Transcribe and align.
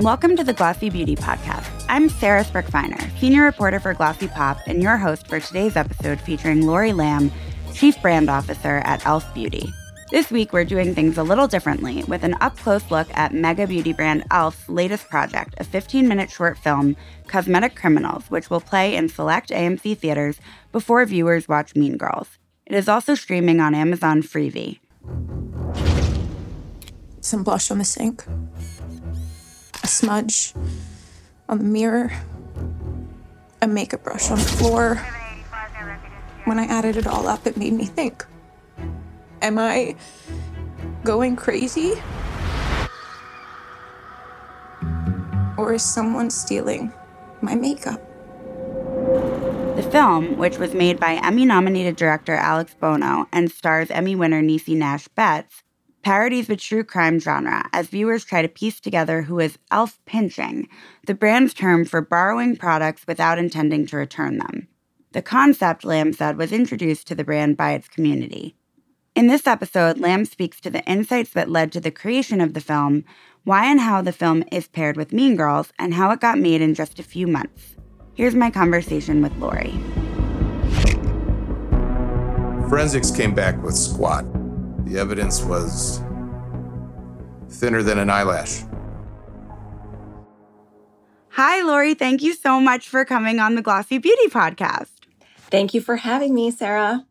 and 0.00 0.06
welcome 0.06 0.34
to 0.34 0.42
the 0.42 0.54
Glossy 0.54 0.88
Beauty 0.88 1.14
Podcast. 1.14 1.84
I'm 1.90 2.08
Sarah 2.08 2.42
Spruch-Feiner, 2.42 3.10
senior 3.18 3.44
reporter 3.44 3.78
for 3.78 3.92
Glossy 3.92 4.28
Pop, 4.28 4.56
and 4.66 4.82
your 4.82 4.96
host 4.96 5.26
for 5.26 5.40
today's 5.40 5.76
episode 5.76 6.18
featuring 6.18 6.66
Laurie 6.66 6.94
Lam, 6.94 7.30
Chief 7.74 8.00
Brand 8.00 8.30
Officer 8.30 8.80
at 8.86 9.02
e.l.f. 9.02 9.34
Beauty. 9.34 9.70
This 10.10 10.30
week, 10.30 10.54
we're 10.54 10.64
doing 10.64 10.94
things 10.94 11.18
a 11.18 11.22
little 11.22 11.46
differently 11.46 12.02
with 12.04 12.24
an 12.24 12.34
up 12.40 12.56
close 12.56 12.90
look 12.90 13.08
at 13.12 13.34
mega 13.34 13.66
beauty 13.66 13.92
brand 13.92 14.22
e.l.f.'s 14.22 14.70
latest 14.70 15.06
project, 15.10 15.54
a 15.58 15.64
15 15.64 16.08
minute 16.08 16.30
short 16.30 16.56
film, 16.56 16.96
Cosmetic 17.28 17.76
Criminals, 17.76 18.24
which 18.30 18.48
will 18.48 18.62
play 18.62 18.96
in 18.96 19.10
select 19.10 19.50
AMC 19.50 19.98
theaters 19.98 20.40
before 20.72 21.04
viewers 21.04 21.46
watch 21.46 21.76
Mean 21.76 21.98
Girls. 21.98 22.38
It 22.64 22.74
is 22.74 22.88
also 22.88 23.14
streaming 23.14 23.60
on 23.60 23.74
Amazon 23.74 24.22
Freevee. 24.22 24.78
Some 27.20 27.44
blush 27.44 27.70
on 27.70 27.76
the 27.76 27.84
sink, 27.84 28.24
a 29.82 29.86
smudge 29.86 30.54
on 31.48 31.58
the 31.58 31.64
mirror, 31.64 32.12
a 33.62 33.66
makeup 33.66 34.04
brush 34.04 34.30
on 34.30 34.38
the 34.38 34.44
floor. 34.44 34.96
When 36.44 36.58
I 36.58 36.64
added 36.64 36.96
it 36.96 37.06
all 37.06 37.28
up, 37.28 37.46
it 37.46 37.56
made 37.56 37.72
me 37.72 37.84
think. 37.84 38.24
Am 39.42 39.58
I 39.58 39.96
going 41.04 41.36
crazy? 41.36 41.94
Or 45.56 45.74
is 45.74 45.82
someone 45.82 46.30
stealing 46.30 46.92
my 47.40 47.54
makeup? 47.54 48.00
The 49.76 49.88
film, 49.90 50.36
which 50.36 50.58
was 50.58 50.74
made 50.74 51.00
by 51.00 51.14
Emmy 51.14 51.44
nominated 51.44 51.96
director 51.96 52.34
Alex 52.34 52.74
Buono 52.78 53.26
and 53.32 53.50
stars 53.50 53.90
Emmy 53.90 54.14
winner 54.14 54.42
Niecy 54.42 54.76
Nash 54.76 55.08
Betts, 55.08 55.62
parodies 56.02 56.46
the 56.46 56.56
true 56.56 56.84
crime 56.84 57.18
genre 57.18 57.68
as 57.72 57.88
viewers 57.88 58.24
try 58.24 58.42
to 58.42 58.48
piece 58.48 58.80
together 58.80 59.22
who 59.22 59.38
is 59.38 59.58
elf 59.70 59.98
pinching, 60.06 60.68
the 61.06 61.14
brand's 61.14 61.54
term 61.54 61.84
for 61.84 62.00
borrowing 62.00 62.56
products 62.56 63.06
without 63.06 63.38
intending 63.38 63.86
to 63.86 63.96
return 63.96 64.38
them. 64.38 64.68
The 65.12 65.22
concept, 65.22 65.84
Lam 65.84 66.12
said, 66.12 66.38
was 66.38 66.52
introduced 66.52 67.06
to 67.08 67.14
the 67.14 67.24
brand 67.24 67.56
by 67.56 67.72
its 67.72 67.88
community. 67.88 68.54
In 69.16 69.26
this 69.26 69.46
episode, 69.46 69.98
Lam 69.98 70.24
speaks 70.24 70.60
to 70.60 70.70
the 70.70 70.84
insights 70.84 71.30
that 71.30 71.50
led 71.50 71.72
to 71.72 71.80
the 71.80 71.90
creation 71.90 72.40
of 72.40 72.54
the 72.54 72.60
film, 72.60 73.04
why 73.42 73.66
and 73.66 73.80
how 73.80 74.02
the 74.02 74.12
film 74.12 74.44
is 74.52 74.68
paired 74.68 74.96
with 74.96 75.12
Mean 75.12 75.34
Girls, 75.34 75.72
and 75.78 75.94
how 75.94 76.10
it 76.12 76.20
got 76.20 76.38
made 76.38 76.62
in 76.62 76.74
just 76.74 77.00
a 77.00 77.02
few 77.02 77.26
months. 77.26 77.74
Here's 78.14 78.36
my 78.36 78.50
conversation 78.50 79.20
with 79.20 79.36
Laurie. 79.38 79.78
Forensics 82.68 83.10
came 83.10 83.34
back 83.34 83.60
with 83.64 83.74
squat. 83.74 84.24
The 84.90 84.98
evidence 84.98 85.40
was 85.44 86.02
thinner 87.48 87.80
than 87.80 88.00
an 88.00 88.10
eyelash. 88.10 88.62
Hi, 91.28 91.62
Laurie. 91.62 91.94
Thank 91.94 92.22
you 92.22 92.34
so 92.34 92.60
much 92.60 92.88
for 92.88 93.04
coming 93.04 93.38
on 93.38 93.54
the 93.54 93.62
Glossy 93.62 93.98
Beauty 93.98 94.26
podcast. 94.26 94.90
Thank 95.48 95.74
you 95.74 95.80
for 95.80 95.94
having 95.94 96.34
me, 96.34 96.50
Sarah. 96.50 97.06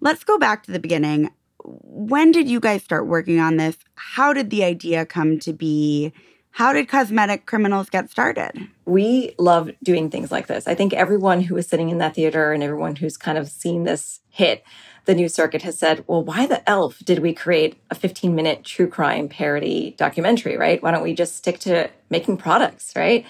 Let's 0.00 0.24
go 0.24 0.36
back 0.36 0.64
to 0.64 0.72
the 0.72 0.80
beginning. 0.80 1.30
When 1.62 2.32
did 2.32 2.48
you 2.48 2.58
guys 2.58 2.82
start 2.82 3.06
working 3.06 3.38
on 3.38 3.56
this? 3.56 3.76
How 3.94 4.32
did 4.32 4.50
the 4.50 4.64
idea 4.64 5.06
come 5.06 5.38
to 5.40 5.52
be? 5.52 6.12
How 6.50 6.72
did 6.72 6.88
Cosmetic 6.88 7.46
Criminals 7.46 7.88
get 7.88 8.10
started? 8.10 8.66
We 8.84 9.36
love 9.38 9.70
doing 9.84 10.10
things 10.10 10.32
like 10.32 10.48
this. 10.48 10.66
I 10.66 10.74
think 10.74 10.92
everyone 10.92 11.42
who 11.42 11.56
is 11.56 11.68
sitting 11.68 11.88
in 11.88 11.98
that 11.98 12.16
theater 12.16 12.52
and 12.52 12.64
everyone 12.64 12.96
who's 12.96 13.16
kind 13.16 13.38
of 13.38 13.48
seen 13.48 13.84
this 13.84 14.18
hit 14.28 14.64
the 15.04 15.14
new 15.14 15.28
circuit 15.28 15.62
has 15.62 15.78
said, 15.78 16.04
well, 16.06 16.22
why 16.22 16.46
the 16.46 16.68
elf 16.68 16.98
did 17.04 17.18
we 17.18 17.32
create 17.32 17.76
a 17.90 17.94
15 17.94 18.34
minute 18.34 18.64
true 18.64 18.86
crime 18.86 19.28
parody 19.28 19.94
documentary, 19.98 20.56
right? 20.56 20.82
Why 20.82 20.90
don't 20.90 21.02
we 21.02 21.14
just 21.14 21.36
stick 21.36 21.58
to 21.60 21.90
making 22.10 22.36
products, 22.36 22.92
right? 22.94 23.26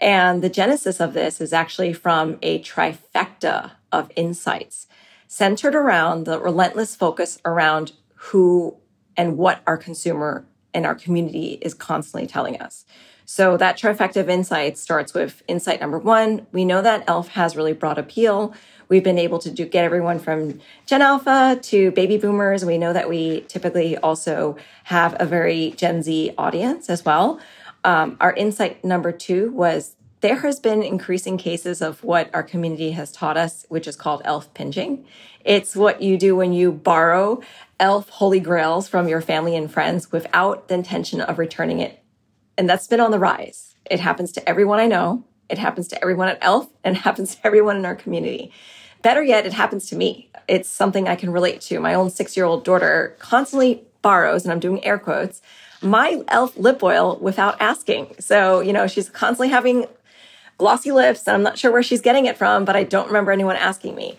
And 0.00 0.42
the 0.42 0.48
genesis 0.48 1.00
of 1.00 1.12
this 1.12 1.40
is 1.40 1.52
actually 1.52 1.92
from 1.92 2.38
a 2.42 2.60
trifecta 2.60 3.72
of 3.92 4.10
insights 4.16 4.88
centered 5.28 5.74
around 5.74 6.24
the 6.24 6.40
relentless 6.40 6.96
focus 6.96 7.38
around 7.44 7.92
who 8.14 8.76
and 9.16 9.38
what 9.38 9.62
our 9.66 9.76
consumer 9.76 10.44
and 10.74 10.86
our 10.86 10.94
community 10.94 11.58
is 11.62 11.74
constantly 11.74 12.26
telling 12.26 12.60
us. 12.60 12.84
So 13.24 13.56
that 13.56 13.78
trifecta 13.78 14.16
of 14.16 14.28
insights 14.28 14.80
starts 14.80 15.14
with 15.14 15.42
insight 15.48 15.80
number 15.80 15.98
one. 15.98 16.46
We 16.52 16.64
know 16.64 16.82
that 16.82 17.08
ELF 17.08 17.28
has 17.28 17.56
really 17.56 17.72
broad 17.72 17.98
appeal. 17.98 18.54
We've 18.92 19.02
been 19.02 19.16
able 19.16 19.38
to 19.38 19.50
do, 19.50 19.64
get 19.64 19.86
everyone 19.86 20.18
from 20.18 20.60
Gen 20.84 21.00
Alpha 21.00 21.58
to 21.62 21.92
baby 21.92 22.18
boomers. 22.18 22.62
We 22.62 22.76
know 22.76 22.92
that 22.92 23.08
we 23.08 23.40
typically 23.48 23.96
also 23.96 24.58
have 24.84 25.16
a 25.18 25.24
very 25.24 25.70
Gen 25.78 26.02
Z 26.02 26.34
audience 26.36 26.90
as 26.90 27.02
well. 27.02 27.40
Um, 27.84 28.18
our 28.20 28.34
insight 28.34 28.84
number 28.84 29.10
two 29.10 29.50
was 29.52 29.96
there 30.20 30.40
has 30.40 30.60
been 30.60 30.82
increasing 30.82 31.38
cases 31.38 31.80
of 31.80 32.04
what 32.04 32.28
our 32.34 32.42
community 32.42 32.90
has 32.90 33.10
taught 33.10 33.38
us, 33.38 33.64
which 33.70 33.88
is 33.88 33.96
called 33.96 34.20
elf 34.26 34.52
pinching. 34.52 35.06
It's 35.42 35.74
what 35.74 36.02
you 36.02 36.18
do 36.18 36.36
when 36.36 36.52
you 36.52 36.70
borrow 36.70 37.40
elf 37.80 38.10
holy 38.10 38.40
grails 38.40 38.90
from 38.90 39.08
your 39.08 39.22
family 39.22 39.56
and 39.56 39.72
friends 39.72 40.12
without 40.12 40.68
the 40.68 40.74
intention 40.74 41.22
of 41.22 41.38
returning 41.38 41.80
it. 41.80 42.04
And 42.58 42.68
that's 42.68 42.88
been 42.88 43.00
on 43.00 43.10
the 43.10 43.18
rise. 43.18 43.74
It 43.90 44.00
happens 44.00 44.32
to 44.32 44.46
everyone 44.46 44.80
I 44.80 44.86
know. 44.86 45.24
It 45.52 45.58
happens 45.58 45.86
to 45.88 46.00
everyone 46.02 46.28
at 46.28 46.38
Elf 46.40 46.68
and 46.84 46.96
happens 46.96 47.36
to 47.36 47.46
everyone 47.46 47.76
in 47.76 47.84
our 47.84 47.94
community. 47.94 48.50
Better 49.02 49.22
yet, 49.22 49.46
it 49.46 49.52
happens 49.52 49.88
to 49.90 49.96
me. 49.96 50.30
It's 50.48 50.68
something 50.68 51.06
I 51.08 51.16
can 51.16 51.30
relate 51.30 51.60
to. 51.62 51.78
My 51.78 51.94
own 51.94 52.10
six 52.10 52.36
year 52.36 52.46
old 52.46 52.64
daughter 52.64 53.16
constantly 53.18 53.84
borrows, 54.00 54.44
and 54.44 54.52
I'm 54.52 54.60
doing 54.60 54.84
air 54.84 54.98
quotes, 54.98 55.40
my 55.80 56.22
elf 56.28 56.56
lip 56.56 56.82
oil 56.82 57.18
without 57.20 57.60
asking. 57.60 58.14
So, 58.18 58.60
you 58.60 58.72
know, 58.72 58.86
she's 58.86 59.08
constantly 59.08 59.48
having 59.48 59.86
glossy 60.58 60.92
lips, 60.92 61.26
and 61.26 61.34
I'm 61.34 61.42
not 61.42 61.58
sure 61.58 61.72
where 61.72 61.82
she's 61.82 62.00
getting 62.00 62.26
it 62.26 62.36
from, 62.36 62.64
but 62.64 62.76
I 62.76 62.84
don't 62.84 63.06
remember 63.06 63.32
anyone 63.32 63.56
asking 63.56 63.94
me. 63.94 64.16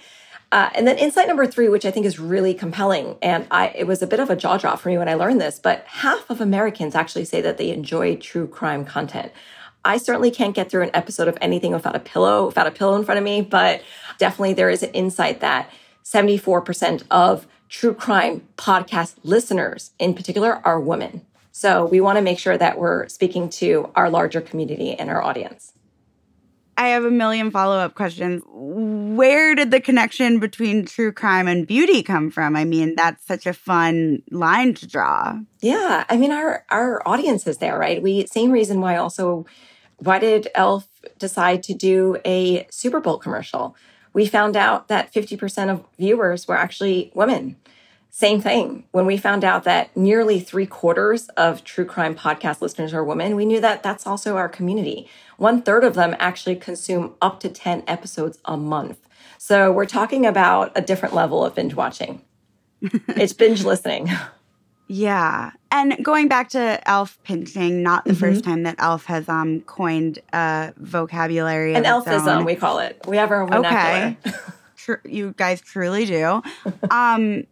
Uh, 0.52 0.70
and 0.76 0.86
then 0.86 0.98
insight 0.98 1.28
number 1.28 1.48
three, 1.48 1.68
which 1.68 1.86
I 1.86 1.90
think 1.90 2.06
is 2.06 2.20
really 2.20 2.54
compelling, 2.54 3.16
and 3.22 3.48
I 3.50 3.70
it 3.70 3.88
was 3.88 4.02
a 4.02 4.08
bit 4.08 4.20
of 4.20 4.30
a 4.30 4.36
jaw 4.36 4.58
drop 4.58 4.80
for 4.80 4.90
me 4.90 4.98
when 4.98 5.10
I 5.10 5.16
learned 5.16 5.42
this, 5.42 5.58
but 5.58 5.84
half 5.88 6.30
of 6.30 6.42
Americans 6.42 6.94
actually 6.94 7.26
say 7.26 7.42
that 7.42 7.58
they 7.58 7.72
enjoy 7.72 8.18
true 8.18 8.48
crime 8.48 8.86
content. 8.86 9.32
I 9.86 9.98
certainly 9.98 10.32
can't 10.32 10.56
get 10.56 10.70
through 10.70 10.84
an 10.84 10.92
episode 10.94 11.28
of 11.28 11.38
anything 11.42 11.74
without 11.74 11.96
a 11.96 12.00
pillow, 12.00 12.46
without 12.46 12.68
a 12.68 12.72
pillow 12.72 12.96
in 12.96 13.04
front 13.04 13.18
of 13.18 13.24
me, 13.24 13.42
but 13.42 13.82
definitely 14.18 14.54
there 14.54 14.70
is 14.70 14.84
an 14.84 14.92
insight 14.92 15.42
that 15.42 15.70
74% 16.04 17.04
of 17.12 17.48
true 17.70 17.94
crime 17.94 18.48
podcast 18.58 19.16
listeners 19.24 19.92
in 20.00 20.14
particular 20.14 20.62
are 20.66 20.80
women. 20.80 21.26
So 21.52 21.86
we 21.86 22.02
want 22.02 22.18
to 22.18 22.22
make 22.22 22.40
sure 22.40 22.58
that 22.58 22.78
we're 22.78 23.08
speaking 23.08 23.50
to 23.52 23.92
our 23.96 24.10
larger 24.10 24.42
community 24.42 24.94
and 24.94 25.10
our 25.10 25.22
audience. 25.22 25.74
I 26.78 26.90
have 26.90 27.06
a 27.06 27.12
million 27.12 27.52
follow 27.52 27.78
up 27.78 27.94
questions. 27.94 28.42
Where 28.48 29.54
did 29.54 29.70
the 29.70 29.80
connection 29.80 30.40
between 30.40 30.86
true 30.86 31.12
crime 31.12 31.48
and 31.48 31.68
beauty 31.68 32.02
come 32.02 32.32
from? 32.32 32.56
I 32.56 32.66
mean, 32.66 32.96
that's 32.96 33.26
such 33.26 33.46
a 33.46 33.54
fun 33.54 34.24
line 34.32 34.74
to 34.76 34.88
draw. 34.88 35.38
Yeah, 35.62 36.04
I 36.10 36.18
mean, 36.18 36.32
our 36.32 36.66
our 36.72 37.08
audience 37.08 37.46
is 37.46 37.60
there, 37.60 37.78
right? 37.78 38.02
We 38.02 38.26
same 38.26 38.52
reason 38.52 38.82
why 38.82 38.96
also 38.96 39.46
why 39.98 40.20
did 40.20 40.48
Elf 40.56 40.88
decide 41.18 41.64
to 41.64 41.74
do 41.74 42.18
a 42.26 42.68
Super 42.70 43.00
Bowl 43.00 43.18
commercial? 43.18 43.76
We 44.14 44.26
found 44.26 44.56
out 44.56 44.90
that 44.90 45.12
50% 45.12 45.70
of 45.70 45.84
viewers 45.98 46.48
were 46.48 46.58
actually 46.58 47.12
women. 47.16 47.56
Same 48.16 48.42
thing. 48.42 48.84
When 48.92 49.08
we 49.08 49.18
found 49.18 49.44
out 49.44 49.64
that 49.64 49.98
nearly 49.98 50.40
three 50.40 50.68
quarters 50.68 51.30
of 51.30 51.64
true 51.64 51.86
crime 51.86 52.14
podcast 52.14 52.62
listeners 52.62 52.94
are 52.94 53.04
women, 53.04 53.36
we 53.36 53.44
knew 53.44 53.60
that 53.60 53.82
that's 53.82 54.06
also 54.06 54.38
our 54.38 54.48
community. 54.48 55.10
One 55.38 55.64
third 55.64 55.84
of 55.84 55.96
them 55.96 56.16
actually 56.20 56.58
consume 56.58 57.16
up 57.24 57.40
to 57.40 57.50
10 57.50 57.84
episodes 57.88 58.38
a 58.46 58.56
month. 58.56 59.00
So 59.40 59.72
we're 59.72 59.88
talking 59.88 60.28
about 60.28 60.72
a 60.76 60.82
different 60.82 61.16
level 61.16 61.44
of 61.44 61.56
binge 61.56 61.74
watching. 61.74 62.22
it's 62.82 63.34
binge 63.34 63.64
listening. 63.64 64.12
Yeah. 64.88 65.52
And 65.74 66.06
going 66.06 66.28
back 66.28 66.50
to 66.50 66.88
elf 66.88 67.18
pinching, 67.24 67.82
not 67.82 68.06
the 68.06 68.12
mm-hmm. 68.12 68.20
first 68.20 68.44
time 68.44 68.62
that 68.64 68.76
elf 68.78 69.06
has 69.06 69.28
um 69.28 69.62
coined 69.62 70.20
a 70.32 70.72
vocabulary. 70.78 71.74
An 71.74 71.84
elfism, 71.84 72.46
we 72.46 72.56
call 72.56 72.78
it. 72.78 73.02
We 73.08 73.18
have 73.18 73.32
our 73.32 73.48
vernacular. 73.48 74.16
Okay. 74.24 74.38
Tr- 74.78 75.08
you 75.08 75.34
guys 75.36 75.62
truly 75.62 76.06
do. 76.06 76.44
um 76.92 77.46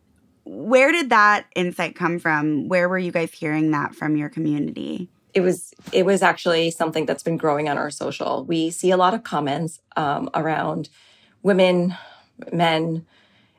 where 0.44 0.92
did 0.92 1.10
that 1.10 1.48
insight 1.56 1.96
come 1.96 2.20
from? 2.20 2.68
Where 2.68 2.88
were 2.88 3.00
you 3.00 3.12
guys 3.12 3.32
hearing 3.32 3.72
that 3.72 3.96
from 3.96 4.16
your 4.16 4.30
community? 4.30 5.10
It 5.34 5.42
was 5.42 5.74
it 5.92 6.06
was 6.06 6.22
actually 6.22 6.70
something 6.70 7.08
that's 7.08 7.24
been 7.24 7.38
growing 7.38 7.70
on 7.70 7.78
our 7.80 7.90
social. 7.90 8.46
We 8.46 8.70
see 8.70 8.92
a 8.92 8.98
lot 8.98 9.16
of 9.16 9.24
comments 9.24 9.80
um, 9.96 10.30
around 10.36 10.90
women, 11.42 11.96
men, 12.54 13.08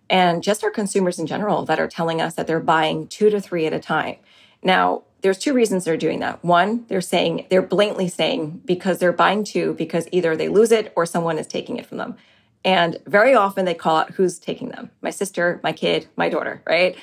and 0.08 0.40
just 0.40 0.62
our 0.62 0.70
consumers 0.70 1.18
in 1.18 1.26
general 1.26 1.64
that 1.64 1.80
are 1.80 1.88
telling 1.88 2.20
us 2.20 2.34
that 2.36 2.46
they're 2.46 2.60
buying 2.60 3.08
two 3.08 3.28
to 3.28 3.40
three 3.40 3.66
at 3.66 3.72
a 3.72 3.80
time. 3.80 4.18
Now, 4.62 5.02
there's 5.22 5.38
two 5.38 5.54
reasons 5.54 5.84
they're 5.84 5.96
doing 5.96 6.20
that. 6.20 6.44
One, 6.44 6.84
they're 6.88 7.00
saying 7.00 7.46
they're 7.48 7.62
blatantly 7.62 8.08
saying 8.08 8.62
because 8.64 8.98
they're 8.98 9.12
buying 9.12 9.44
two 9.44 9.74
because 9.74 10.08
either 10.12 10.36
they 10.36 10.48
lose 10.48 10.72
it 10.72 10.92
or 10.96 11.06
someone 11.06 11.38
is 11.38 11.46
taking 11.46 11.76
it 11.78 11.86
from 11.86 11.98
them. 11.98 12.16
And 12.64 12.98
very 13.06 13.34
often 13.34 13.64
they 13.64 13.74
call 13.74 13.96
out 13.96 14.10
who's 14.10 14.38
taking 14.38 14.68
them 14.68 14.90
my 15.00 15.10
sister, 15.10 15.60
my 15.62 15.72
kid, 15.72 16.08
my 16.16 16.28
daughter, 16.28 16.62
right? 16.66 16.96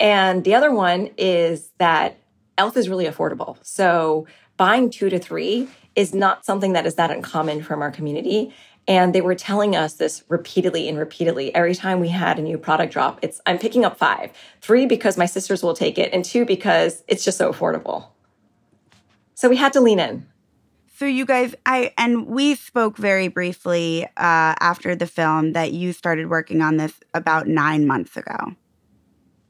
And 0.00 0.44
the 0.44 0.54
other 0.54 0.72
one 0.72 1.10
is 1.16 1.70
that 1.78 2.18
ELF 2.58 2.76
is 2.76 2.88
really 2.88 3.06
affordable. 3.06 3.58
So 3.62 4.26
buying 4.56 4.90
two 4.90 5.10
to 5.10 5.18
three 5.18 5.68
is 5.94 6.14
not 6.14 6.44
something 6.44 6.72
that 6.72 6.86
is 6.86 6.94
that 6.96 7.10
uncommon 7.10 7.62
from 7.62 7.82
our 7.82 7.90
community. 7.90 8.54
And 8.86 9.14
they 9.14 9.22
were 9.22 9.34
telling 9.34 9.74
us 9.74 9.94
this 9.94 10.24
repeatedly 10.28 10.88
and 10.88 10.98
repeatedly. 10.98 11.54
Every 11.54 11.74
time 11.74 12.00
we 12.00 12.08
had 12.08 12.38
a 12.38 12.42
new 12.42 12.58
product 12.58 12.92
drop, 12.92 13.18
it's 13.22 13.40
I'm 13.46 13.58
picking 13.58 13.84
up 13.84 13.96
five. 13.96 14.30
Three 14.60 14.84
because 14.84 15.16
my 15.16 15.26
sisters 15.26 15.62
will 15.62 15.74
take 15.74 15.98
it, 15.98 16.12
and 16.12 16.22
two 16.22 16.44
because 16.44 17.02
it's 17.08 17.24
just 17.24 17.38
so 17.38 17.50
affordable. 17.50 18.08
So 19.34 19.48
we 19.48 19.56
had 19.56 19.72
to 19.72 19.80
lean 19.80 20.00
in. 20.00 20.26
So 20.96 21.06
you 21.06 21.24
guys, 21.24 21.54
I 21.64 21.92
and 21.96 22.26
we 22.26 22.54
spoke 22.54 22.98
very 22.98 23.28
briefly 23.28 24.04
uh, 24.04 24.08
after 24.16 24.94
the 24.94 25.06
film 25.06 25.54
that 25.54 25.72
you 25.72 25.92
started 25.92 26.28
working 26.28 26.60
on 26.60 26.76
this 26.76 26.92
about 27.14 27.48
nine 27.48 27.86
months 27.86 28.16
ago. 28.18 28.54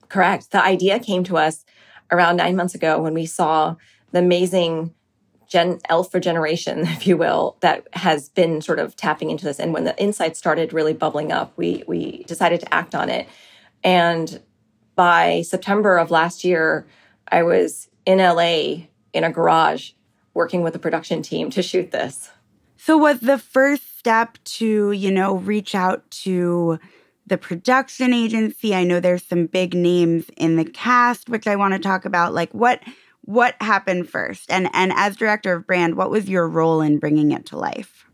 Correct. 0.08 0.52
The 0.52 0.62
idea 0.62 1.00
came 1.00 1.24
to 1.24 1.36
us 1.36 1.64
around 2.10 2.36
nine 2.36 2.54
months 2.54 2.74
ago 2.74 3.00
when 3.00 3.14
we 3.14 3.26
saw 3.26 3.76
the 4.14 4.20
amazing 4.20 4.94
Gen 5.48 5.80
Elf 5.88 6.10
for 6.10 6.20
generation, 6.20 6.80
if 6.86 7.06
you 7.06 7.16
will, 7.16 7.56
that 7.60 7.86
has 7.92 8.30
been 8.30 8.62
sort 8.62 8.78
of 8.78 8.96
tapping 8.96 9.30
into 9.30 9.44
this. 9.44 9.58
And 9.58 9.74
when 9.74 9.84
the 9.84 10.00
insights 10.00 10.38
started 10.38 10.72
really 10.72 10.94
bubbling 10.94 11.32
up, 11.32 11.52
we 11.56 11.84
we 11.86 12.24
decided 12.24 12.60
to 12.60 12.72
act 12.72 12.94
on 12.94 13.10
it. 13.10 13.28
And 13.82 14.40
by 14.94 15.42
September 15.42 15.98
of 15.98 16.10
last 16.10 16.44
year, 16.44 16.86
I 17.28 17.42
was 17.42 17.88
in 18.06 18.18
LA 18.18 18.86
in 19.12 19.24
a 19.24 19.30
garage 19.30 19.90
working 20.32 20.62
with 20.62 20.72
the 20.72 20.78
production 20.78 21.20
team 21.20 21.50
to 21.50 21.62
shoot 21.62 21.90
this. 21.90 22.30
So 22.76 22.96
was 22.96 23.20
the 23.20 23.38
first 23.38 23.98
step 23.98 24.38
to, 24.44 24.92
you 24.92 25.10
know, 25.10 25.36
reach 25.36 25.74
out 25.74 26.08
to 26.22 26.78
the 27.26 27.38
production 27.38 28.12
agency? 28.12 28.74
I 28.74 28.84
know 28.84 29.00
there's 29.00 29.24
some 29.24 29.46
big 29.46 29.74
names 29.74 30.26
in 30.36 30.56
the 30.56 30.64
cast, 30.64 31.28
which 31.28 31.46
I 31.46 31.56
want 31.56 31.74
to 31.74 31.80
talk 31.80 32.04
about. 32.04 32.34
Like 32.34 32.52
what 32.52 32.80
what 33.24 33.56
happened 33.60 34.08
first? 34.08 34.50
And 34.50 34.68
and 34.72 34.92
as 34.94 35.16
director 35.16 35.54
of 35.54 35.66
brand, 35.66 35.96
what 35.96 36.10
was 36.10 36.28
your 36.28 36.48
role 36.48 36.80
in 36.80 36.98
bringing 36.98 37.32
it 37.32 37.46
to 37.46 37.58
life? 37.58 38.06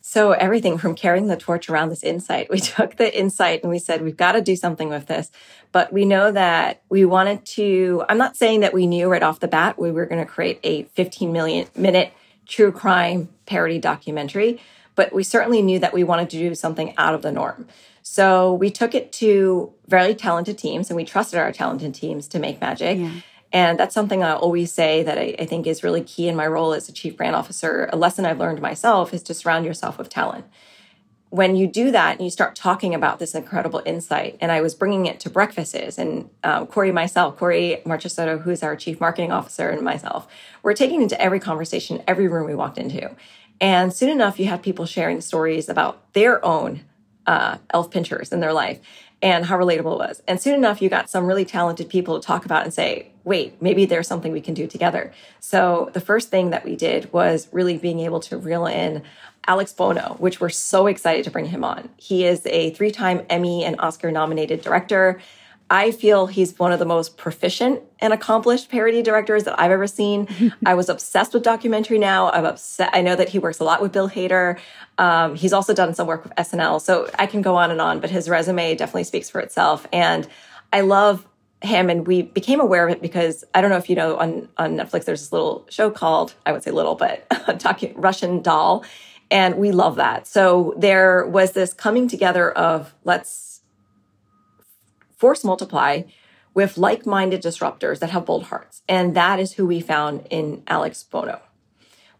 So 0.00 0.32
everything 0.32 0.78
from 0.78 0.94
carrying 0.94 1.28
the 1.28 1.36
torch 1.36 1.70
around 1.70 1.88
this 1.88 2.02
insight, 2.02 2.50
we 2.50 2.60
took 2.60 2.96
the 2.96 3.18
insight 3.18 3.62
and 3.62 3.70
we 3.70 3.78
said 3.78 4.02
we've 4.02 4.16
got 4.16 4.32
to 4.32 4.42
do 4.42 4.56
something 4.56 4.88
with 4.88 5.06
this. 5.06 5.30
But 5.70 5.92
we 5.92 6.04
know 6.04 6.30
that 6.32 6.82
we 6.90 7.04
wanted 7.04 7.46
to 7.46 8.04
I'm 8.08 8.18
not 8.18 8.36
saying 8.36 8.60
that 8.60 8.74
we 8.74 8.86
knew 8.86 9.08
right 9.08 9.22
off 9.22 9.40
the 9.40 9.48
bat 9.48 9.78
we 9.78 9.90
were 9.90 10.06
going 10.06 10.24
to 10.24 10.30
create 10.30 10.60
a 10.62 10.84
15 10.84 11.32
million 11.32 11.66
minute 11.74 12.12
true 12.46 12.72
crime 12.72 13.28
parody 13.46 13.78
documentary, 13.78 14.60
but 14.94 15.14
we 15.14 15.22
certainly 15.22 15.62
knew 15.62 15.78
that 15.78 15.94
we 15.94 16.04
wanted 16.04 16.28
to 16.30 16.38
do 16.38 16.54
something 16.54 16.92
out 16.98 17.14
of 17.14 17.22
the 17.22 17.32
norm. 17.32 17.66
So 18.02 18.52
we 18.52 18.70
took 18.70 18.94
it 18.94 19.12
to 19.12 19.72
very 19.86 20.14
talented 20.14 20.58
teams 20.58 20.90
and 20.90 20.96
we 20.96 21.04
trusted 21.04 21.38
our 21.38 21.52
talented 21.52 21.94
teams 21.94 22.28
to 22.28 22.38
make 22.38 22.60
magic. 22.60 22.98
Yeah. 22.98 23.12
And 23.52 23.78
that's 23.78 23.94
something 23.94 24.22
I 24.22 24.32
always 24.32 24.72
say 24.72 25.02
that 25.02 25.18
I, 25.18 25.34
I, 25.38 25.44
think 25.44 25.66
is 25.66 25.84
really 25.84 26.02
key 26.02 26.26
in 26.26 26.34
my 26.34 26.46
role 26.46 26.72
as 26.72 26.88
a 26.88 26.92
chief 26.92 27.16
brand 27.16 27.36
officer. 27.36 27.88
A 27.92 27.96
lesson 27.96 28.24
I've 28.24 28.38
learned 28.38 28.62
myself 28.62 29.12
is 29.12 29.22
to 29.24 29.34
surround 29.34 29.66
yourself 29.66 29.98
with 29.98 30.08
talent. 30.08 30.46
When 31.28 31.56
you 31.56 31.66
do 31.66 31.90
that 31.90 32.16
and 32.16 32.24
you 32.24 32.30
start 32.30 32.54
talking 32.54 32.94
about 32.94 33.18
this 33.18 33.34
incredible 33.34 33.82
insight, 33.86 34.36
and 34.40 34.52
I 34.52 34.60
was 34.60 34.74
bringing 34.74 35.06
it 35.06 35.18
to 35.20 35.30
breakfasts, 35.30 35.98
and 35.98 36.28
um, 36.44 36.66
Kory, 36.66 36.92
myself, 36.92 37.38
Kory 37.38 37.80
Marchisotto, 37.86 38.42
who's 38.42 38.62
our 38.62 38.76
chief 38.76 39.00
marketing 39.00 39.32
officer, 39.32 39.70
and 39.70 39.80
myself, 39.82 40.28
we're 40.62 40.74
taking 40.74 41.00
into 41.00 41.18
every 41.20 41.40
conversation, 41.40 42.02
every 42.06 42.28
room 42.28 42.46
we 42.46 42.54
walked 42.54 42.76
into. 42.76 43.10
And 43.62 43.94
soon 43.94 44.10
enough, 44.10 44.38
you 44.38 44.46
had 44.46 44.62
people 44.62 44.84
sharing 44.84 45.22
stories 45.22 45.70
about 45.70 46.12
their 46.12 46.44
own 46.44 46.82
uh, 47.26 47.58
elf 47.70 47.90
pinchers 47.90 48.30
in 48.30 48.40
their 48.40 48.52
life 48.52 48.80
and 49.22 49.46
how 49.46 49.56
relatable 49.56 49.94
it 49.94 50.08
was. 50.08 50.22
And 50.26 50.40
soon 50.40 50.54
enough, 50.54 50.82
you 50.82 50.88
got 50.90 51.08
some 51.08 51.26
really 51.26 51.44
talented 51.44 51.88
people 51.88 52.20
to 52.20 52.26
talk 52.26 52.44
about 52.44 52.64
and 52.64 52.74
say, 52.74 53.11
wait, 53.24 53.60
maybe 53.62 53.84
there's 53.84 54.08
something 54.08 54.32
we 54.32 54.40
can 54.40 54.54
do 54.54 54.66
together. 54.66 55.12
So 55.40 55.90
the 55.92 56.00
first 56.00 56.28
thing 56.30 56.50
that 56.50 56.64
we 56.64 56.76
did 56.76 57.12
was 57.12 57.48
really 57.52 57.78
being 57.78 58.00
able 58.00 58.20
to 58.20 58.36
reel 58.36 58.66
in 58.66 59.02
Alex 59.46 59.72
Buono, 59.72 60.16
which 60.18 60.40
we're 60.40 60.48
so 60.48 60.86
excited 60.86 61.24
to 61.24 61.30
bring 61.30 61.46
him 61.46 61.64
on. 61.64 61.88
He 61.96 62.24
is 62.24 62.46
a 62.46 62.70
three 62.70 62.90
time 62.90 63.22
Emmy 63.28 63.64
and 63.64 63.76
Oscar 63.78 64.10
nominated 64.10 64.60
director. 64.60 65.20
I 65.70 65.90
feel 65.90 66.26
he's 66.26 66.58
one 66.58 66.70
of 66.70 66.78
the 66.78 66.84
most 66.84 67.16
proficient 67.16 67.80
and 67.98 68.12
accomplished 68.12 68.68
parody 68.68 69.00
directors 69.00 69.44
that 69.44 69.58
I've 69.58 69.70
ever 69.70 69.86
seen. 69.86 70.28
I 70.66 70.74
was 70.74 70.90
obsessed 70.90 71.32
with 71.32 71.42
documentary 71.42 71.98
now. 71.98 72.30
I'm 72.30 72.44
upset. 72.44 72.90
I 72.92 73.00
know 73.00 73.16
that 73.16 73.30
he 73.30 73.38
works 73.38 73.58
a 73.58 73.64
lot 73.64 73.80
with 73.80 73.90
Bill 73.90 74.10
Hader. 74.10 74.58
Um, 74.98 75.34
he's 75.34 75.54
also 75.54 75.72
done 75.72 75.94
some 75.94 76.06
work 76.06 76.24
with 76.24 76.34
SNL. 76.34 76.80
So 76.82 77.08
I 77.18 77.26
can 77.26 77.40
go 77.40 77.56
on 77.56 77.70
and 77.70 77.80
on, 77.80 78.00
but 78.00 78.10
his 78.10 78.28
resume 78.28 78.74
definitely 78.74 79.04
speaks 79.04 79.30
for 79.30 79.40
itself. 79.40 79.86
And 79.94 80.28
I 80.74 80.82
love 80.82 81.26
him 81.62 81.88
and 81.88 82.06
we 82.06 82.22
became 82.22 82.60
aware 82.60 82.86
of 82.86 82.92
it 82.92 83.02
because 83.02 83.44
I 83.54 83.60
don't 83.60 83.70
know 83.70 83.76
if 83.76 83.88
you 83.88 83.96
know 83.96 84.16
on, 84.16 84.48
on 84.56 84.76
Netflix, 84.76 85.04
there's 85.04 85.20
this 85.20 85.32
little 85.32 85.66
show 85.70 85.90
called, 85.90 86.34
I 86.44 86.52
would 86.52 86.62
say 86.62 86.70
little, 86.70 86.94
but 86.94 87.28
docu- 87.30 87.94
Russian 87.96 88.42
doll. 88.42 88.84
And 89.30 89.56
we 89.56 89.72
love 89.72 89.96
that. 89.96 90.26
So 90.26 90.74
there 90.76 91.26
was 91.26 91.52
this 91.52 91.72
coming 91.72 92.08
together 92.08 92.50
of 92.50 92.94
let's 93.04 93.62
force 95.16 95.44
multiply 95.44 96.02
with 96.54 96.76
like 96.76 97.06
minded 97.06 97.42
disruptors 97.42 98.00
that 98.00 98.10
have 98.10 98.26
bold 98.26 98.44
hearts. 98.44 98.82
And 98.88 99.16
that 99.16 99.40
is 99.40 99.52
who 99.52 99.66
we 99.66 99.80
found 99.80 100.26
in 100.28 100.62
Alex 100.66 101.02
Buono. 101.02 101.40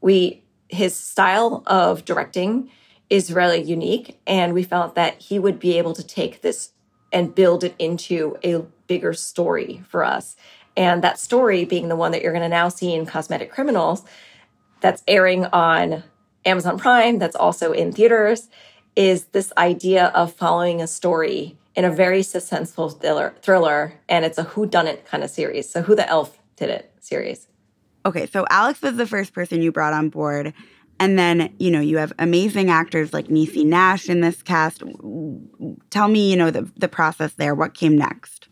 We, 0.00 0.42
his 0.68 0.96
style 0.96 1.62
of 1.66 2.04
directing 2.04 2.70
is 3.10 3.32
really 3.32 3.60
unique. 3.60 4.18
And 4.26 4.54
we 4.54 4.62
felt 4.62 4.94
that 4.94 5.20
he 5.20 5.38
would 5.38 5.58
be 5.58 5.76
able 5.76 5.92
to 5.92 6.02
take 6.02 6.40
this 6.40 6.70
and 7.12 7.34
build 7.34 7.62
it 7.62 7.74
into 7.78 8.38
a 8.42 8.64
bigger 8.92 9.14
story 9.14 9.82
for 9.88 10.04
us. 10.04 10.36
And 10.76 11.02
that 11.02 11.18
story 11.18 11.64
being 11.64 11.88
the 11.88 11.96
one 11.96 12.12
that 12.12 12.20
you're 12.20 12.32
going 12.32 12.42
to 12.42 12.48
now 12.60 12.68
see 12.68 12.92
in 12.92 13.06
Cosmetic 13.06 13.50
Criminals, 13.50 14.04
that's 14.82 15.02
airing 15.08 15.46
on 15.46 16.02
Amazon 16.44 16.78
Prime, 16.78 17.18
that's 17.18 17.36
also 17.36 17.72
in 17.72 17.90
theaters, 17.90 18.50
is 18.94 19.24
this 19.36 19.50
idea 19.56 20.08
of 20.08 20.34
following 20.34 20.82
a 20.82 20.86
story 20.86 21.56
in 21.74 21.86
a 21.86 21.90
very 21.90 22.20
suspenseful 22.20 23.00
thriller, 23.00 23.34
thriller 23.40 23.94
and 24.10 24.26
it's 24.26 24.36
a 24.36 24.42
who 24.42 24.66
done 24.66 24.86
it 24.86 25.06
kind 25.06 25.24
of 25.24 25.30
series. 25.30 25.70
So 25.70 25.80
who 25.80 25.94
the 25.94 26.06
elf 26.06 26.38
did 26.56 26.68
it 26.68 26.92
series. 27.00 27.48
Okay, 28.04 28.26
so 28.26 28.44
Alex 28.50 28.82
was 28.82 28.96
the 28.96 29.06
first 29.06 29.32
person 29.32 29.62
you 29.62 29.72
brought 29.72 29.94
on 29.94 30.10
board. 30.10 30.52
And 31.00 31.18
then, 31.18 31.54
you 31.58 31.70
know, 31.70 31.80
you 31.80 31.96
have 31.96 32.12
amazing 32.18 32.68
actors 32.68 33.14
like 33.14 33.28
Niecy 33.28 33.64
Nash 33.64 34.10
in 34.10 34.20
this 34.20 34.42
cast. 34.42 34.82
Tell 35.88 36.08
me, 36.08 36.30
you 36.30 36.36
know, 36.36 36.50
the, 36.50 36.70
the 36.76 36.88
process 36.88 37.32
there. 37.34 37.54
What 37.54 37.72
came 37.72 37.96
next? 37.96 38.48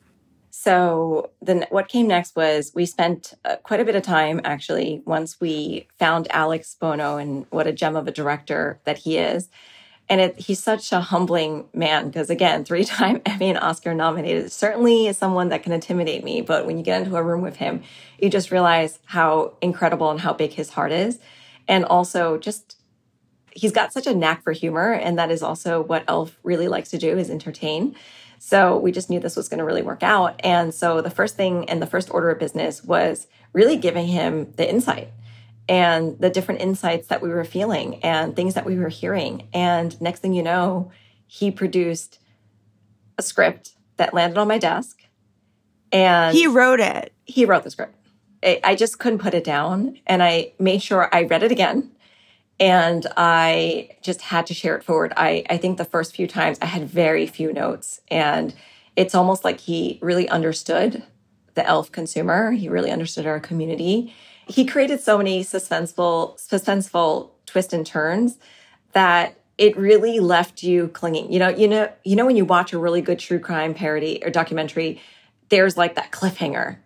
So, 0.63 1.31
then 1.41 1.65
what 1.71 1.89
came 1.89 2.07
next 2.07 2.37
was 2.37 2.73
we 2.75 2.85
spent 2.85 3.33
uh, 3.47 3.57
quite 3.63 3.81
a 3.81 3.85
bit 3.85 3.97
of 3.97 4.03
time 4.03 4.43
actually 4.45 5.01
once 5.07 5.41
we 5.41 5.87
found 5.99 6.29
Alex 6.31 6.77
Buono 6.79 7.17
and 7.17 7.47
what 7.49 7.67
a 7.67 7.73
gem 7.73 7.97
of 7.97 8.07
a 8.07 8.11
director 8.11 8.79
that 8.85 8.99
he 8.99 9.17
is 9.17 9.49
and 10.11 10.21
it, 10.21 10.39
he's 10.41 10.61
such 10.61 10.91
a 10.91 11.01
humbling 11.01 11.67
man 11.73 12.09
because, 12.09 12.29
again, 12.29 12.65
three 12.67 12.85
time 12.85 13.23
Emmy 13.25 13.49
and 13.49 13.59
Oscar 13.59 13.95
nominated, 13.95 14.51
certainly 14.53 15.07
is 15.07 15.17
someone 15.17 15.49
that 15.49 15.63
can 15.63 15.73
intimidate 15.73 16.25
me. 16.25 16.43
But 16.43 16.67
when 16.67 16.77
you 16.77 16.83
get 16.85 17.01
into 17.01 17.17
a 17.17 17.23
room 17.23 17.41
with 17.43 17.57
him, 17.57 17.83
you 18.19 18.29
just 18.29 18.51
realize 18.51 18.99
how 19.07 19.55
incredible 19.63 20.11
and 20.11 20.21
how 20.21 20.35
big 20.35 20.53
his 20.53 20.71
heart 20.71 20.91
is. 20.91 21.21
And 21.69 21.85
also, 21.85 22.37
just 22.37 22.77
he's 23.53 23.73
got 23.73 23.93
such 23.93 24.07
a 24.07 24.15
knack 24.15 24.43
for 24.43 24.53
humor. 24.53 24.93
And 24.93 25.17
that 25.19 25.31
is 25.31 25.43
also 25.43 25.81
what 25.83 26.05
Elf 26.09 26.37
really 26.43 26.69
likes 26.69 26.91
to 26.91 26.99
do 26.99 27.17
is 27.17 27.31
entertain. 27.31 27.95
So 28.43 28.79
we 28.79 28.91
just 28.91 29.11
knew 29.11 29.21
this 29.21 29.37
was 29.37 29.51
going 29.51 29.59
to 29.59 29.65
really 29.65 29.83
work 29.83 30.03
out. 30.03 30.41
And 30.43 30.73
so 30.73 31.03
the 31.03 31.11
first 31.11 31.37
thing 31.37 31.69
and 31.69 31.83
the 31.83 31.87
first 31.87 32.11
order 32.11 32.31
of 32.31 32.39
business 32.39 32.83
was 32.83 33.27
really 33.53 33.77
giving 33.77 34.07
him 34.07 34.53
the 34.57 34.69
insight 34.69 35.09
and 35.69 36.19
the 36.19 36.31
different 36.31 36.63
insights 36.63 37.09
that 37.09 37.21
we 37.21 37.29
were 37.29 37.45
feeling 37.45 38.03
and 38.03 38.35
things 38.35 38.55
that 38.55 38.65
we 38.65 38.79
were 38.79 38.89
hearing. 38.89 39.47
And 39.53 40.01
next 40.01 40.21
thing 40.21 40.33
you 40.33 40.43
know, 40.43 40.91
he 41.27 41.51
produced 41.51 42.19
a 43.19 43.23
script 43.23 43.73
that 43.99 44.15
landed 44.15 44.39
on 44.39 44.49
my 44.49 44.57
desk. 44.57 45.03
And 45.93 46.35
he 46.35 46.47
wrote 46.47 46.81
it. 46.81 47.13
He 47.27 47.45
wrote 47.45 47.65
the 47.65 47.71
script. 47.71 47.95
I 48.43 48.75
just 48.75 48.99
couldn't 48.99 49.19
put 49.19 49.35
it 49.35 49.45
down. 49.45 49.99
And 50.07 50.23
I 50.23 50.55
made 50.59 50.83
sure 50.83 51.15
I 51.15 51.25
read 51.25 51.43
it 51.43 51.53
again. 51.53 51.91
And 52.61 53.07
I 53.17 53.97
just 54.03 54.21
had 54.21 54.47
to 54.47 54.55
share 54.55 54.77
it 54.77 54.85
forward. 54.85 55.13
I, 55.17 55.45
I 55.51 55.57
think 55.57 55.79
the 55.79 55.85
first 55.85 56.15
few 56.15 56.29
times 56.29 56.59
I 56.63 56.67
had 56.67 56.89
very 56.89 57.27
few 57.27 57.53
notes. 57.53 58.01
And 58.09 58.55
it's 58.95 59.15
almost 59.15 59.45
like 59.45 59.61
he 59.61 59.99
really 60.03 60.29
understood 60.29 61.03
the 61.55 61.67
elf 61.67 61.91
consumer. 61.91 62.53
He 62.53 62.69
really 62.69 62.91
understood 62.91 63.27
our 63.27 63.41
community 63.41 64.15
he 64.51 64.65
created 64.65 65.01
so 65.01 65.17
many 65.17 65.45
suspenseful, 65.45 66.37
suspenseful 66.39 67.31
twists 67.47 67.73
and 67.73 67.87
turns 67.87 68.39
that 68.93 69.39
it 69.59 69.77
really 69.77 70.19
left 70.19 70.63
you 70.63 70.89
clinging. 70.89 71.33
You 71.33 71.39
know, 71.39 71.49
you 71.49 71.69
know, 71.69 71.91
you 72.05 72.17
know 72.17 72.27
when 72.27 72.37
you 72.37 72.45
watch 72.45 72.73
a 72.73 72.79
really 72.79 73.01
good 73.01 73.19
true 73.19 73.39
crime 73.39 73.75
parody 73.75 74.21
or 74.25 74.31
documentary, 74.31 75.01
there's 75.51 75.77
like 75.77 75.95
that 75.95 76.11
cliffhanger. 76.11 76.79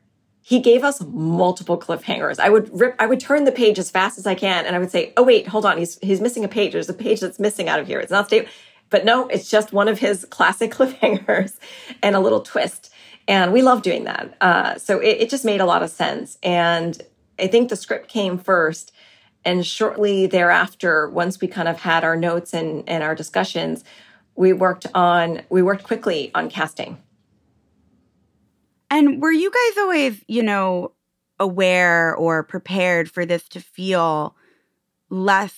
He 0.46 0.60
gave 0.60 0.84
us 0.84 1.00
multiple 1.00 1.78
cliffhangers. 1.78 2.38
I 2.38 2.50
would 2.50 2.78
rip, 2.78 2.94
I 2.98 3.06
would 3.06 3.18
turn 3.18 3.44
the 3.44 3.50
page 3.50 3.78
as 3.78 3.90
fast 3.90 4.18
as 4.18 4.26
I 4.26 4.34
can, 4.34 4.66
and 4.66 4.76
I 4.76 4.78
would 4.78 4.90
say, 4.90 5.14
"Oh 5.16 5.22
wait, 5.22 5.48
hold 5.48 5.64
on, 5.64 5.78
he's 5.78 5.98
he's 6.00 6.20
missing 6.20 6.44
a 6.44 6.48
page. 6.48 6.74
There's 6.74 6.90
a 6.90 6.94
page 6.94 7.20
that's 7.20 7.38
missing 7.38 7.66
out 7.66 7.80
of 7.80 7.86
here. 7.86 7.98
It's 7.98 8.10
not 8.10 8.26
stable." 8.26 8.48
But 8.90 9.06
no, 9.06 9.26
it's 9.28 9.50
just 9.50 9.72
one 9.72 9.88
of 9.88 9.98
his 9.98 10.26
classic 10.26 10.70
cliffhangers 10.76 11.58
and 12.02 12.14
a 12.14 12.20
little 12.20 12.42
twist. 12.42 12.92
And 13.26 13.54
we 13.54 13.62
love 13.62 13.80
doing 13.80 14.04
that. 14.04 14.36
Uh, 14.38 14.76
so 14.76 14.98
it, 14.98 15.22
it 15.22 15.30
just 15.30 15.46
made 15.46 15.62
a 15.62 15.64
lot 15.64 15.82
of 15.82 15.88
sense. 15.88 16.36
And 16.42 17.00
I 17.38 17.46
think 17.46 17.70
the 17.70 17.76
script 17.76 18.08
came 18.08 18.36
first. 18.36 18.92
And 19.46 19.64
shortly 19.64 20.26
thereafter, 20.26 21.08
once 21.08 21.40
we 21.40 21.48
kind 21.48 21.68
of 21.68 21.80
had 21.80 22.04
our 22.04 22.16
notes 22.16 22.52
and, 22.52 22.86
and 22.86 23.02
our 23.02 23.14
discussions, 23.14 23.82
we 24.36 24.52
worked 24.52 24.86
on 24.94 25.40
we 25.48 25.62
worked 25.62 25.84
quickly 25.84 26.30
on 26.34 26.50
casting. 26.50 26.98
And 28.90 29.20
were 29.20 29.32
you 29.32 29.50
guys 29.50 29.78
always, 29.78 30.22
you 30.28 30.42
know, 30.42 30.92
aware 31.40 32.14
or 32.14 32.42
prepared 32.42 33.10
for 33.10 33.26
this 33.26 33.48
to 33.50 33.60
feel 33.60 34.36
less 35.10 35.54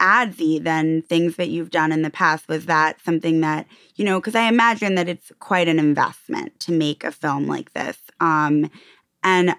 adsy 0.00 0.58
than 0.62 1.02
things 1.02 1.36
that 1.36 1.48
you've 1.48 1.70
done 1.70 1.92
in 1.92 2.02
the 2.02 2.10
past? 2.10 2.48
Was 2.48 2.66
that 2.66 3.00
something 3.04 3.40
that, 3.40 3.66
you 3.96 4.04
know, 4.04 4.18
because 4.20 4.34
I 4.34 4.48
imagine 4.48 4.94
that 4.96 5.08
it's 5.08 5.30
quite 5.38 5.68
an 5.68 5.78
investment 5.78 6.58
to 6.60 6.72
make 6.72 7.04
a 7.04 7.12
film 7.12 7.46
like 7.46 7.72
this. 7.72 7.98
Um, 8.20 8.70
and 9.22 9.54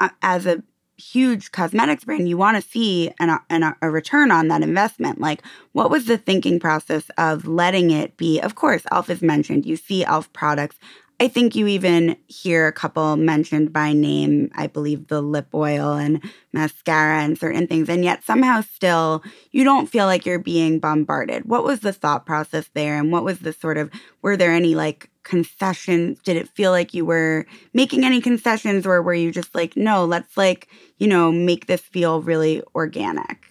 uh, 0.00 0.10
as 0.22 0.46
a 0.46 0.62
huge 0.96 1.52
cosmetics 1.52 2.04
brand, 2.04 2.28
you 2.28 2.36
want 2.36 2.62
to 2.62 2.68
see 2.68 3.12
an, 3.18 3.38
an, 3.50 3.74
a 3.82 3.90
return 3.90 4.30
on 4.30 4.48
that 4.48 4.62
investment. 4.62 5.20
Like, 5.20 5.42
what 5.72 5.90
was 5.90 6.06
the 6.06 6.18
thinking 6.18 6.60
process 6.60 7.10
of 7.18 7.46
letting 7.46 7.90
it 7.90 8.16
be? 8.16 8.40
Of 8.40 8.54
course, 8.54 8.82
e.l.f. 8.82 9.10
is 9.10 9.22
mentioned. 9.22 9.66
You 9.66 9.76
see 9.76 10.02
e.l.f. 10.02 10.32
products. 10.32 10.78
I 11.22 11.28
think 11.28 11.54
you 11.54 11.68
even 11.68 12.16
hear 12.26 12.66
a 12.66 12.72
couple 12.72 13.14
mentioned 13.14 13.72
by 13.72 13.92
name, 13.92 14.50
I 14.56 14.66
believe 14.66 15.06
the 15.06 15.20
lip 15.20 15.54
oil 15.54 15.92
and 15.92 16.20
mascara 16.52 17.22
and 17.22 17.38
certain 17.38 17.68
things. 17.68 17.88
And 17.88 18.02
yet 18.02 18.24
somehow 18.24 18.62
still 18.62 19.22
you 19.52 19.62
don't 19.62 19.86
feel 19.86 20.06
like 20.06 20.26
you're 20.26 20.40
being 20.40 20.80
bombarded. 20.80 21.44
What 21.44 21.62
was 21.62 21.78
the 21.78 21.92
thought 21.92 22.26
process 22.26 22.68
there? 22.74 22.98
And 22.98 23.12
what 23.12 23.22
was 23.22 23.38
the 23.38 23.52
sort 23.52 23.78
of, 23.78 23.88
were 24.20 24.36
there 24.36 24.50
any 24.50 24.74
like 24.74 25.10
concessions? 25.22 26.18
Did 26.24 26.36
it 26.36 26.48
feel 26.48 26.72
like 26.72 26.92
you 26.92 27.04
were 27.04 27.46
making 27.72 28.04
any 28.04 28.20
concessions 28.20 28.84
or 28.84 29.00
were 29.00 29.14
you 29.14 29.30
just 29.30 29.54
like, 29.54 29.76
no, 29.76 30.04
let's 30.04 30.36
like, 30.36 30.66
you 30.98 31.06
know, 31.06 31.30
make 31.30 31.66
this 31.66 31.82
feel 31.82 32.20
really 32.20 32.64
organic? 32.74 33.46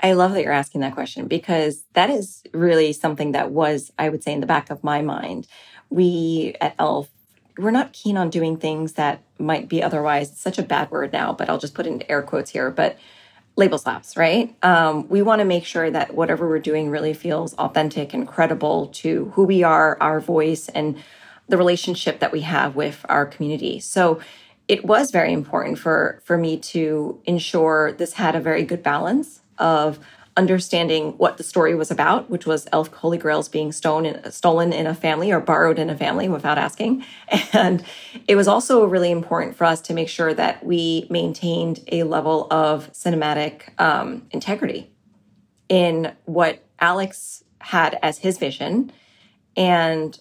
I 0.00 0.14
love 0.14 0.32
that 0.32 0.42
you're 0.42 0.50
asking 0.50 0.80
that 0.80 0.94
question 0.94 1.28
because 1.28 1.84
that 1.92 2.10
is 2.10 2.42
really 2.52 2.92
something 2.92 3.32
that 3.32 3.50
was, 3.52 3.92
I 3.98 4.08
would 4.08 4.24
say, 4.24 4.32
in 4.32 4.40
the 4.40 4.46
back 4.46 4.70
of 4.70 4.82
my 4.82 5.00
mind 5.00 5.46
we 5.92 6.54
at 6.60 6.74
ELF, 6.78 7.08
we're 7.58 7.70
not 7.70 7.92
keen 7.92 8.16
on 8.16 8.30
doing 8.30 8.56
things 8.56 8.94
that 8.94 9.22
might 9.38 9.68
be 9.68 9.82
otherwise 9.82 10.36
such 10.36 10.58
a 10.58 10.62
bad 10.62 10.90
word 10.90 11.12
now, 11.12 11.32
but 11.32 11.48
I'll 11.48 11.58
just 11.58 11.74
put 11.74 11.86
in 11.86 12.02
air 12.08 12.22
quotes 12.22 12.50
here, 12.50 12.70
but 12.70 12.98
label 13.56 13.76
slaps, 13.76 14.16
right? 14.16 14.54
Um, 14.62 15.08
we 15.08 15.20
want 15.20 15.40
to 15.40 15.44
make 15.44 15.64
sure 15.64 15.90
that 15.90 16.14
whatever 16.14 16.48
we're 16.48 16.58
doing 16.58 16.88
really 16.88 17.12
feels 17.12 17.52
authentic 17.54 18.14
and 18.14 18.26
credible 18.26 18.86
to 18.88 19.26
who 19.34 19.44
we 19.44 19.62
are, 19.62 19.98
our 20.00 20.20
voice, 20.20 20.68
and 20.68 20.96
the 21.48 21.58
relationship 21.58 22.20
that 22.20 22.32
we 22.32 22.40
have 22.40 22.74
with 22.74 23.04
our 23.08 23.26
community. 23.26 23.78
So 23.78 24.20
it 24.68 24.84
was 24.84 25.10
very 25.10 25.32
important 25.32 25.78
for 25.78 26.22
for 26.24 26.38
me 26.38 26.56
to 26.56 27.20
ensure 27.26 27.92
this 27.92 28.14
had 28.14 28.34
a 28.34 28.40
very 28.40 28.62
good 28.62 28.82
balance 28.82 29.40
of 29.58 29.98
understanding 30.36 31.12
what 31.18 31.36
the 31.36 31.42
story 31.42 31.74
was 31.74 31.90
about, 31.90 32.30
which 32.30 32.46
was 32.46 32.66
elf 32.72 32.88
holy 32.88 33.18
grails 33.18 33.48
being 33.48 33.70
stolen, 33.70 34.30
stolen 34.30 34.72
in 34.72 34.86
a 34.86 34.94
family 34.94 35.30
or 35.30 35.40
borrowed 35.40 35.78
in 35.78 35.90
a 35.90 35.96
family 35.96 36.28
without 36.28 36.58
asking. 36.58 37.04
And 37.54 37.84
it 38.26 38.34
was 38.34 38.48
also 38.48 38.86
really 38.86 39.10
important 39.10 39.56
for 39.56 39.64
us 39.64 39.80
to 39.82 39.94
make 39.94 40.08
sure 40.08 40.32
that 40.32 40.64
we 40.64 41.06
maintained 41.10 41.80
a 41.92 42.02
level 42.04 42.46
of 42.50 42.90
cinematic 42.92 43.78
um, 43.78 44.26
integrity 44.30 44.90
in 45.68 46.12
what 46.24 46.64
Alex 46.80 47.44
had 47.60 47.98
as 48.02 48.18
his 48.18 48.38
vision 48.38 48.90
and 49.54 50.18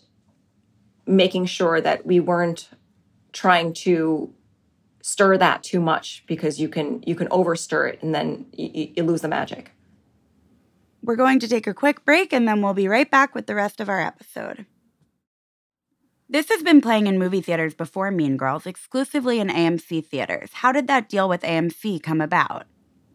making 1.06 1.46
sure 1.46 1.80
that 1.80 2.06
we 2.06 2.20
weren't 2.20 2.70
trying 3.32 3.74
to 3.74 4.34
stir 5.02 5.38
that 5.38 5.64
too 5.64 5.80
much 5.80 6.24
because 6.28 6.60
you 6.60 6.70
can 6.70 7.02
you 7.08 7.16
can 7.16 7.28
overstir 7.30 7.92
it 7.92 8.02
and 8.04 8.14
then 8.14 8.46
you, 8.54 8.92
you 8.96 9.04
lose 9.04 9.22
the 9.22 9.28
magic. 9.28 9.72
We're 11.04 11.16
going 11.16 11.40
to 11.40 11.48
take 11.48 11.68
a 11.68 11.74
quick 11.74 12.06
break 12.06 12.32
and 12.32 12.48
then 12.48 12.62
we'll 12.62 12.74
be 12.74 12.88
right 12.88 13.10
back 13.10 13.34
with 13.34 13.48
the 13.48 13.56
rest 13.56 13.80
of 13.80 13.90
our 13.90 14.00
episode. 14.00 14.66
This 16.30 16.50
has 16.50 16.64
been 16.64 16.80
playing 16.80 17.08
in 17.08 17.20
movie 17.20 17.42
theaters 17.42 17.74
before 17.74 18.10
Mean 18.10 18.38
Girls, 18.38 18.66
exclusively 18.66 19.40
in 19.40 19.50
AMC 19.50 20.06
theaters. 20.06 20.52
How 20.54 20.72
did 20.72 20.88
that 20.88 21.10
deal 21.10 21.28
with 21.28 21.42
AMC 21.42 22.02
come 22.02 22.22
about? 22.22 22.68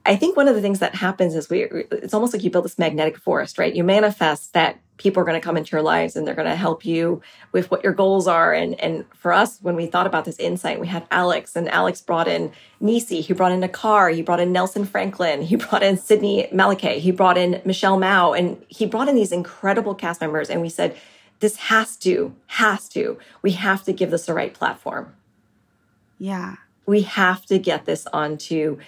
I 0.06 0.16
think 0.16 0.36
one 0.36 0.48
of 0.48 0.54
the 0.54 0.60
things 0.60 0.78
that 0.78 0.94
happens 0.94 1.34
is 1.34 1.50
we 1.50 1.64
it's 1.64 2.14
almost 2.14 2.32
like 2.32 2.42
you 2.44 2.50
build 2.50 2.64
this 2.64 2.78
magnetic 2.78 3.18
forest, 3.18 3.58
right? 3.58 3.75
You 3.75 3.84
manifest 3.84 4.52
that 4.52 4.78
people 4.98 5.20
are 5.20 5.26
going 5.26 5.38
to 5.38 5.44
come 5.44 5.56
into 5.56 5.72
your 5.72 5.82
lives 5.82 6.16
and 6.16 6.26
they're 6.26 6.34
going 6.34 6.48
to 6.48 6.56
help 6.56 6.84
you 6.84 7.20
with 7.52 7.70
what 7.70 7.84
your 7.84 7.92
goals 7.92 8.26
are. 8.26 8.52
And 8.52 8.80
and 8.80 9.04
for 9.14 9.32
us, 9.32 9.58
when 9.60 9.76
we 9.76 9.86
thought 9.86 10.06
about 10.06 10.25
this 10.25 10.38
insight, 10.38 10.80
we 10.80 10.86
had 10.86 11.06
Alex 11.10 11.56
and 11.56 11.68
Alex 11.68 12.00
brought 12.00 12.28
in 12.28 12.52
Niecy, 12.80 13.20
he 13.20 13.32
brought 13.32 13.52
in 13.52 13.60
Nakar, 13.60 14.14
he 14.14 14.22
brought 14.22 14.40
in 14.40 14.52
Nelson 14.52 14.84
Franklin, 14.84 15.42
he 15.42 15.56
brought 15.56 15.82
in 15.82 15.96
Sydney 15.96 16.48
Malake, 16.52 16.98
he 16.98 17.10
brought 17.10 17.36
in 17.36 17.60
Michelle 17.64 17.98
Mao, 17.98 18.32
and 18.32 18.64
he 18.68 18.86
brought 18.86 19.08
in 19.08 19.16
these 19.16 19.32
incredible 19.32 19.94
cast 19.94 20.20
members. 20.20 20.48
And 20.48 20.60
we 20.62 20.68
said, 20.68 20.96
this 21.40 21.56
has 21.56 21.96
to, 21.98 22.34
has 22.46 22.88
to, 22.90 23.18
we 23.42 23.52
have 23.52 23.84
to 23.84 23.92
give 23.92 24.10
this 24.10 24.26
the 24.26 24.34
right 24.34 24.54
platform. 24.54 25.14
Yeah. 26.18 26.56
We 26.86 27.02
have 27.02 27.44
to 27.46 27.58
get 27.58 27.84
this 27.84 28.06
onto 28.12 28.78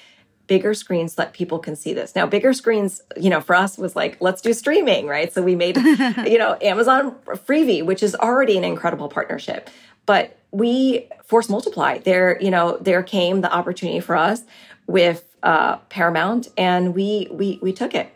bigger 0.49 0.75
screens 0.75 1.13
so 1.13 1.23
that 1.23 1.33
people 1.33 1.61
can 1.61 1.77
see 1.77 1.93
this. 1.93 2.17
Now, 2.17 2.27
bigger 2.27 2.53
screens, 2.53 3.03
you 3.17 3.31
know, 3.31 3.41
for 3.41 3.55
us 3.55 3.79
was 3.79 3.95
like, 3.95 4.17
let's 4.21 4.43
do 4.43 4.53
streaming, 4.53 5.07
right? 5.07 5.33
So 5.33 5.43
we 5.43 5.55
made, 5.55 5.77
you 6.27 6.39
know, 6.39 6.59
Amazon 6.61 7.15
Freevee, 7.27 7.85
which 7.85 8.03
is 8.03 8.17
already 8.17 8.59
an 8.59 8.65
incredible 8.65 9.09
partnership. 9.09 9.71
But 10.07 10.37
we 10.51 11.09
force 11.25 11.49
multiply. 11.49 11.99
There, 11.99 12.41
you 12.41 12.51
know, 12.51 12.79
there 12.81 13.03
came 13.03 13.43
the 13.43 13.53
opportunity 13.53 14.01
for 14.01 14.17
us 14.17 14.43
with 14.87 15.25
uh, 15.43 15.77
Paramount, 15.91 16.49
and 16.57 16.95
we 16.95 17.29
we 17.31 17.59
we 17.63 17.73
took 17.73 17.95
it. 17.95 18.13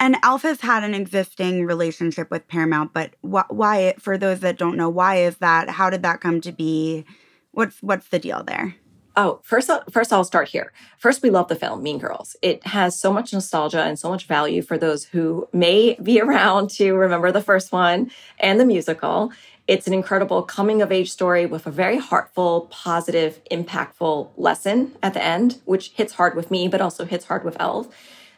And 0.00 0.16
Elf's 0.24 0.60
had 0.60 0.82
an 0.82 0.94
existing 0.94 1.64
relationship 1.64 2.28
with 2.28 2.48
Paramount, 2.48 2.92
but 2.92 3.14
wh- 3.22 3.48
why? 3.48 3.94
For 4.00 4.18
those 4.18 4.40
that 4.40 4.58
don't 4.58 4.76
know, 4.76 4.90
why 4.90 5.18
is 5.18 5.36
that? 5.36 5.70
How 5.70 5.90
did 5.90 6.02
that 6.02 6.20
come 6.20 6.40
to 6.40 6.50
be? 6.50 7.04
What's 7.52 7.80
what's 7.80 8.08
the 8.08 8.18
deal 8.18 8.42
there? 8.42 8.74
Oh, 9.14 9.40
first, 9.42 9.70
first 9.90 10.12
I'll 10.12 10.24
start 10.24 10.48
here. 10.48 10.72
First, 10.96 11.22
we 11.22 11.28
love 11.28 11.48
the 11.48 11.56
film 11.56 11.82
Mean 11.82 11.98
Girls. 11.98 12.34
It 12.40 12.66
has 12.66 12.98
so 12.98 13.12
much 13.12 13.32
nostalgia 13.32 13.82
and 13.82 13.98
so 13.98 14.08
much 14.08 14.26
value 14.26 14.62
for 14.62 14.78
those 14.78 15.04
who 15.04 15.48
may 15.52 15.96
be 16.02 16.20
around 16.22 16.70
to 16.70 16.94
remember 16.94 17.30
the 17.30 17.42
first 17.42 17.72
one 17.72 18.10
and 18.38 18.58
the 18.58 18.64
musical. 18.64 19.30
It's 19.68 19.86
an 19.86 19.94
incredible 19.94 20.42
coming 20.42 20.82
of 20.82 20.90
age 20.90 21.10
story 21.10 21.46
with 21.46 21.66
a 21.66 21.70
very 21.70 21.98
heartful, 21.98 22.68
positive, 22.70 23.40
impactful 23.50 24.30
lesson 24.36 24.96
at 25.02 25.14
the 25.14 25.22
end, 25.22 25.60
which 25.66 25.90
hits 25.90 26.14
hard 26.14 26.34
with 26.34 26.50
me, 26.50 26.66
but 26.66 26.80
also 26.80 27.04
hits 27.04 27.26
hard 27.26 27.44
with 27.44 27.60
ELF. 27.60 27.88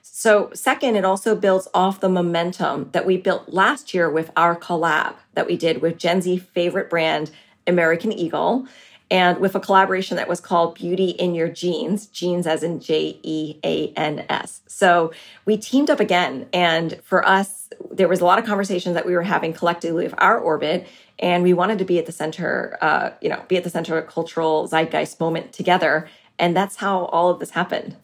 So, 0.03 0.51
second, 0.53 0.97
it 0.97 1.05
also 1.05 1.35
builds 1.35 1.67
off 1.73 2.01
the 2.01 2.11
momentum 2.11 2.91
that 2.93 3.07
we 3.07 3.17
built 3.17 3.49
last 3.49 3.95
year 3.95 4.11
with 4.11 4.31
our 4.37 4.55
collab 4.55 5.15
that 5.33 5.47
we 5.47 5.57
did 5.57 5.81
with 5.81 5.99
Gen 5.99 6.21
Z 6.21 6.39
favorite 6.39 6.91
brand, 6.91 7.31
American 7.67 8.13
Eagle 8.13 8.67
and 9.15 9.39
with 9.39 9.55
a 9.55 9.61
collaboration 9.61 10.17
that 10.17 10.27
was 10.27 10.41
called 10.41 10.75
Beauty 10.75 11.11
in 11.11 11.37
Your 11.37 11.49
Jeans, 11.49 12.07
jeans 12.09 12.49
as 12.49 12.65
in 12.65 12.81
J 12.81 13.21
E 13.23 13.61
A 13.65 13.93
N 13.93 14.27
S. 14.29 14.63
So 14.67 15.13
we 15.45 15.57
teamed 15.57 15.89
up 15.89 16.01
again. 16.01 16.49
And 16.53 17.01
for 17.05 17.25
us, 17.25 17.71
there 17.93 18.09
was 18.09 18.21
a 18.21 18.25
lot 18.25 18.41
of 18.41 18.45
conversations 18.45 18.95
that 18.97 19.07
we 19.07 19.15
were 19.15 19.23
having 19.23 19.53
collectively 19.53 20.03
with 20.03 20.17
our 20.19 20.37
orbit. 20.37 20.89
And 21.21 21.45
we 21.45 21.53
wanted 21.53 21.79
to 21.79 21.85
be 21.85 22.01
at 22.01 22.07
the 22.07 22.13
center, 22.13 22.77
uh, 22.81 23.11
you 23.21 23.29
know, 23.29 23.41
be 23.47 23.57
at 23.57 23.63
the 23.63 23.71
center 23.71 23.97
of 23.97 24.03
a 24.03 24.07
cultural 24.09 24.67
zeitgeist 24.67 25.21
moment 25.21 25.53
together. 25.53 26.09
And 26.41 26.57
that's 26.57 26.75
how 26.75 27.05
all 27.05 27.31
of 27.31 27.39
this 27.39 27.51
happened. 27.51 27.97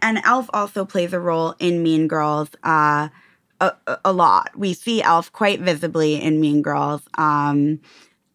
And 0.00 0.20
Elf 0.24 0.48
also 0.52 0.84
plays 0.84 1.12
a 1.12 1.18
role 1.18 1.56
in 1.58 1.82
Mean 1.82 2.06
Girls. 2.06 2.50
Uh, 2.62 3.08
a, 3.60 3.72
a 4.04 4.12
lot. 4.12 4.56
We 4.56 4.72
see 4.72 5.02
Elf 5.02 5.32
quite 5.32 5.60
visibly 5.60 6.14
in 6.14 6.40
Mean 6.40 6.62
Girls. 6.62 7.02
Um, 7.14 7.80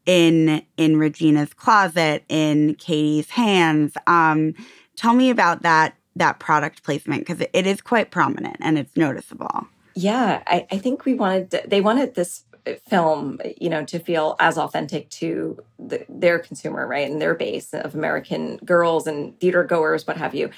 in 0.09 0.63
in 0.75 0.97
Regina's 0.97 1.53
closet, 1.53 2.23
in 2.29 2.73
Cady's 2.75 3.29
hands. 3.29 3.93
Um, 4.07 4.55
tell 4.95 5.13
me 5.13 5.29
about 5.29 5.61
that 5.61 5.95
that 6.15 6.39
product 6.39 6.81
placement 6.83 7.21
because 7.21 7.45
it, 7.53 7.67
is 7.67 7.79
quite 7.79 8.09
prominent 8.09 8.57
and 8.59 8.79
it's 8.79 8.97
noticeable. 8.97 9.67
Yeah, 9.93 10.41
I, 10.47 10.65
I 10.71 10.79
think 10.79 11.05
we 11.05 11.13
wanted 11.13 11.61
they 11.67 11.79
wanted 11.79 12.15
this 12.15 12.43
film, 12.87 13.39
you 13.61 13.69
know, 13.69 13.85
to 13.85 13.99
feel 13.99 14.35
as 14.39 14.57
authentic 14.57 15.09
to 15.09 15.63
the, 15.77 16.03
their 16.09 16.39
consumer, 16.39 16.87
right, 16.87 17.09
and 17.09 17.21
their 17.21 17.35
base 17.35 17.71
of 17.75 17.93
American 17.93 18.57
girls 18.65 19.05
and 19.05 19.39
theater 19.39 19.63
goers, 19.63 20.07
what 20.07 20.17
have 20.17 20.33
you. 20.33 20.49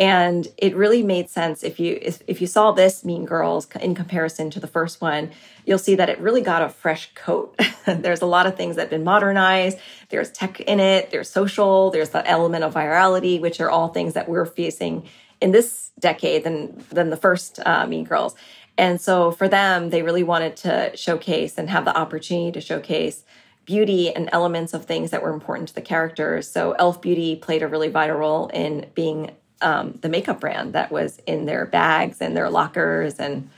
And 0.00 0.48
it 0.56 0.74
really 0.74 1.02
made 1.02 1.28
sense 1.28 1.62
if 1.62 1.78
you 1.78 1.98
if, 2.00 2.22
if 2.26 2.40
you 2.40 2.46
saw 2.46 2.72
this 2.72 3.04
Mean 3.04 3.26
Girls 3.26 3.68
in 3.82 3.94
comparison 3.94 4.48
to 4.48 4.58
the 4.58 4.66
first 4.66 5.02
one, 5.02 5.30
you'll 5.66 5.78
see 5.78 5.94
that 5.94 6.08
it 6.08 6.18
really 6.18 6.40
got 6.40 6.62
a 6.62 6.70
fresh 6.70 7.12
coat. 7.14 7.54
there's 7.86 8.22
a 8.22 8.26
lot 8.26 8.46
of 8.46 8.56
things 8.56 8.76
that 8.76 8.84
have 8.84 8.90
been 8.90 9.04
modernized. 9.04 9.78
There's 10.08 10.32
tech 10.32 10.58
in 10.60 10.80
it. 10.80 11.10
There's 11.10 11.28
social. 11.28 11.90
There's 11.90 12.08
the 12.08 12.26
element 12.26 12.64
of 12.64 12.72
virality, 12.72 13.38
which 13.38 13.60
are 13.60 13.68
all 13.68 13.88
things 13.88 14.14
that 14.14 14.26
we're 14.26 14.46
facing 14.46 15.06
in 15.38 15.50
this 15.50 15.90
decade 16.00 16.44
than 16.44 16.82
than 16.88 17.10
the 17.10 17.18
first 17.18 17.60
uh, 17.66 17.86
Mean 17.86 18.04
Girls. 18.04 18.34
And 18.78 18.98
so 18.98 19.30
for 19.30 19.48
them, 19.48 19.90
they 19.90 20.00
really 20.00 20.22
wanted 20.22 20.56
to 20.58 20.96
showcase 20.96 21.58
and 21.58 21.68
have 21.68 21.84
the 21.84 21.94
opportunity 21.94 22.52
to 22.52 22.62
showcase 22.62 23.22
beauty 23.66 24.10
and 24.10 24.30
elements 24.32 24.72
of 24.72 24.86
things 24.86 25.10
that 25.10 25.22
were 25.22 25.34
important 25.34 25.68
to 25.68 25.74
the 25.74 25.82
characters. 25.82 26.50
So 26.50 26.72
Elf 26.72 27.02
Beauty 27.02 27.36
played 27.36 27.62
a 27.62 27.68
really 27.68 27.88
vital 27.88 28.16
role 28.16 28.46
in 28.48 28.86
being 28.94 29.32
um, 29.60 29.98
the 30.00 30.08
makeup 30.08 30.40
brand 30.40 30.72
that 30.72 30.90
was 30.90 31.20
in 31.26 31.46
their 31.46 31.66
bags 31.66 32.20
and 32.20 32.36
their 32.36 32.50
lockers 32.50 33.18
and 33.18 33.50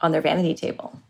on 0.00 0.12
their 0.12 0.20
vanity 0.20 0.54
table. 0.54 1.00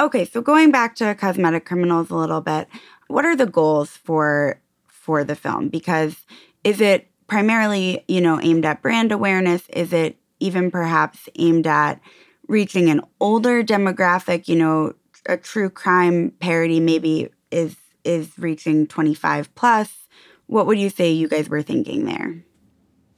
Okay, 0.00 0.24
so 0.24 0.40
going 0.40 0.70
back 0.70 0.96
to 0.96 1.14
cosmetic 1.14 1.64
criminals 1.64 2.10
a 2.10 2.16
little 2.16 2.40
bit, 2.40 2.68
what 3.06 3.24
are 3.24 3.36
the 3.36 3.46
goals 3.46 3.90
for 3.90 4.60
for 4.88 5.22
the 5.24 5.36
film? 5.36 5.68
Because 5.68 6.16
is 6.64 6.80
it 6.80 7.08
primarily, 7.26 8.04
you 8.08 8.20
know, 8.20 8.40
aimed 8.40 8.64
at 8.64 8.82
brand 8.82 9.12
awareness? 9.12 9.68
Is 9.68 9.92
it 9.92 10.16
even 10.40 10.70
perhaps 10.70 11.28
aimed 11.36 11.66
at 11.66 12.00
reaching 12.48 12.90
an 12.90 13.00
older 13.20 13.62
demographic, 13.62 14.48
you 14.48 14.56
know, 14.56 14.94
a 15.26 15.36
true 15.36 15.70
crime 15.70 16.32
parody 16.40 16.80
maybe 16.80 17.28
is 17.50 17.76
is 18.04 18.38
reaching 18.38 18.86
25 18.86 19.54
plus. 19.54 20.08
What 20.46 20.66
would 20.66 20.78
you 20.78 20.90
say 20.90 21.10
you 21.10 21.28
guys 21.28 21.48
were 21.48 21.62
thinking 21.62 22.04
there? 22.04 22.44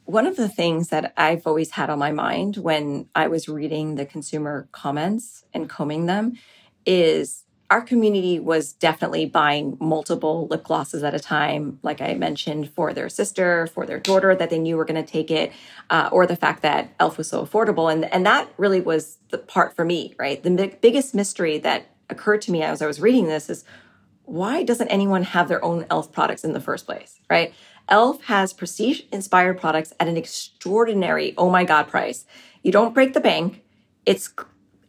One 0.07 0.27
of 0.27 0.37
the 0.37 0.49
things 0.49 0.89
that 0.89 1.13
I've 1.17 1.47
always 1.47 1.73
had 1.73 1.91
on 1.91 1.99
my 1.99 2.13
mind 2.13 2.57
when 2.57 3.09
I 3.15 3.27
was 3.27 3.49
reading 3.49 3.97
the 3.97 4.07
consumer 4.07 4.69
comments 4.71 5.45
and 5.53 5.69
combing 5.69 6.07
them 6.07 6.35
is 6.87 7.45
our 7.71 7.81
community 7.81 8.39
was 8.39 8.73
definitely 8.73 9.27
buying 9.27 9.77
multiple 9.81 10.47
lip 10.47 10.63
glosses 10.63 11.03
at 11.03 11.15
a 11.15 11.19
time, 11.19 11.81
like 11.83 12.01
I 12.01 12.15
mentioned, 12.15 12.71
for 12.71 12.93
their 12.93 13.09
sister, 13.09 13.67
for 13.67 13.85
their 13.85 13.99
daughter 13.99 14.37
that 14.37 14.51
they 14.51 14.61
knew 14.61 14.77
were 14.77 14.85
going 14.85 15.05
to 15.05 15.11
take 15.11 15.33
it, 15.33 15.53
uh, 15.91 16.09
or 16.13 16.25
the 16.25 16.37
fact 16.37 16.63
that 16.63 16.95
Elf 17.01 17.19
was 17.19 17.29
so 17.29 17.45
affordable. 17.45 17.93
And, 17.93 18.05
and 18.05 18.25
that 18.25 18.49
really 18.57 18.81
was 18.81 19.19
the 19.31 19.39
part 19.39 19.75
for 19.75 19.85
me, 19.85 20.15
right? 20.19 20.41
The 20.41 20.51
big, 20.51 20.81
biggest 20.81 21.17
mystery 21.17 21.59
that 21.59 21.91
occurred 22.09 22.43
to 22.43 22.53
me 22.53 22.63
as 22.63 22.81
I 22.81 22.87
was 22.87 23.01
reading 23.01 23.27
this 23.27 23.51
is 23.51 23.65
why 24.25 24.63
doesn't 24.63 24.89
anyone 24.89 25.25
have 25.25 25.49
their 25.49 25.65
own 25.65 25.87
Elf 25.91 26.13
products 26.13 26.45
in 26.45 26.53
the 26.53 26.61
first 26.61 26.87
place, 26.87 27.19
right? 27.29 27.53
Elf 27.89 28.25
has 28.25 28.53
prestige 28.53 29.03
inspired 29.13 29.61
products 29.61 29.93
at 30.01 30.09
an 30.09 30.17
extraordinary, 30.17 31.35
oh 31.39 31.51
my 31.51 31.65
God, 31.65 31.89
price. 31.89 32.25
You 32.63 32.73
don't 32.73 32.95
break 32.95 33.15
the 33.15 33.21
bank. 33.21 33.63
It's 34.05 34.33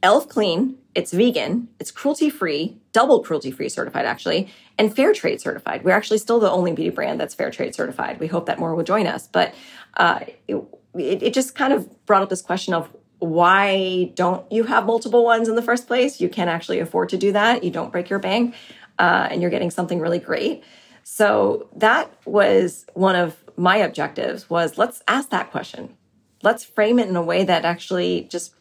Elf 0.03 0.29
clean, 0.29 0.77
it's 0.95 1.11
vegan, 1.11 1.69
it's 1.79 1.91
cruelty 1.91 2.29
free, 2.29 2.77
double 2.91 3.23
cruelty 3.23 3.51
free 3.51 3.69
certified 3.69 4.05
actually, 4.05 4.49
and 4.77 4.95
fair 4.95 5.13
trade 5.13 5.41
certified. 5.41 5.83
We're 5.83 5.91
actually 5.91 6.19
still 6.19 6.39
the 6.39 6.49
only 6.49 6.71
beauty 6.71 6.91
brand 6.91 7.19
that's 7.19 7.33
fair 7.33 7.51
trade 7.51 7.75
certified. 7.75 8.19
We 8.19 8.27
hope 8.27 8.45
that 8.45 8.59
more 8.59 8.75
will 8.75 8.83
join 8.83 9.07
us. 9.07 9.27
But 9.27 9.53
uh, 9.95 10.21
it, 10.47 10.63
it 10.95 11.33
just 11.33 11.55
kind 11.55 11.73
of 11.73 12.05
brought 12.05 12.23
up 12.23 12.29
this 12.29 12.41
question 12.41 12.73
of 12.73 12.89
why 13.19 14.11
don't 14.13 14.51
you 14.51 14.63
have 14.63 14.85
multiple 14.85 15.23
ones 15.23 15.47
in 15.47 15.55
the 15.55 15.61
first 15.61 15.87
place? 15.87 16.21
You 16.21 16.29
can 16.29 16.47
actually 16.47 16.79
afford 16.79 17.09
to 17.09 17.17
do 17.17 17.31
that. 17.31 17.63
You 17.63 17.71
don't 17.71 17.91
break 17.91 18.09
your 18.09 18.19
bank, 18.19 18.53
uh, 18.99 19.27
and 19.31 19.41
you're 19.41 19.51
getting 19.51 19.71
something 19.71 19.99
really 19.99 20.19
great. 20.19 20.63
So 21.09 21.69
that 21.73 22.11
was 22.25 22.85
one 22.93 23.15
of 23.15 23.41
my 23.55 23.77
objectives 23.77 24.49
was 24.49 24.77
let's 24.77 25.01
ask 25.07 25.29
that 25.29 25.51
question. 25.51 25.95
Let's 26.43 26.65
frame 26.65 26.99
it 26.99 27.07
in 27.07 27.15
a 27.15 27.21
way 27.21 27.45
that 27.45 27.63
actually 27.63 28.27
just 28.29 28.53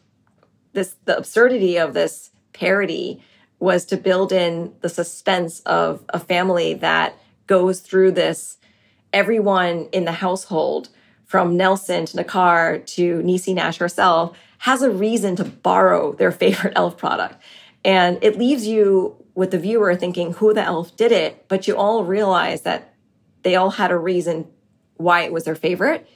this 0.71 0.95
the 1.03 1.17
absurdity 1.17 1.77
of 1.77 1.93
this 1.93 2.31
parody 2.53 3.21
was 3.59 3.83
to 3.87 3.97
build 3.97 4.31
in 4.31 4.73
the 4.79 4.87
suspense 4.87 5.59
of 5.65 6.05
a 6.07 6.21
family 6.21 6.73
that 6.75 7.15
goes 7.47 7.81
through 7.81 8.11
this 8.11 8.59
everyone 9.11 9.89
in 9.91 10.05
the 10.05 10.13
household 10.13 10.87
from 11.25 11.57
Nelson 11.57 12.05
to 12.05 12.17
Nakar 12.17 12.79
to 12.95 13.19
Niecy 13.23 13.53
Nash 13.55 13.77
herself 13.77 14.37
has 14.59 14.81
a 14.81 14.89
reason 14.89 15.35
to 15.35 15.43
borrow 15.43 16.13
their 16.13 16.31
favorite 16.43 16.73
elf 16.77 16.95
product. 16.95 17.43
And 17.83 18.17
it 18.21 18.37
leaves 18.37 18.65
you 18.65 19.21
with 19.37 19.51
the 19.51 19.59
viewer 19.59 19.95
thinking 19.95 20.33
who 20.33 20.51
the 20.51 20.63
elf 20.63 20.97
did 20.97 21.11
it, 21.11 21.45
but 21.47 21.67
you 21.67 21.77
all 21.77 22.03
realize 22.03 22.63
that 22.63 22.91
they 23.43 23.55
all 23.55 23.69
had 23.69 23.91
a 23.91 23.97
reason 23.97 24.47
why 24.95 25.21
it 25.21 25.31
was 25.31 25.43
their 25.43 25.53
favorite. 25.53 26.09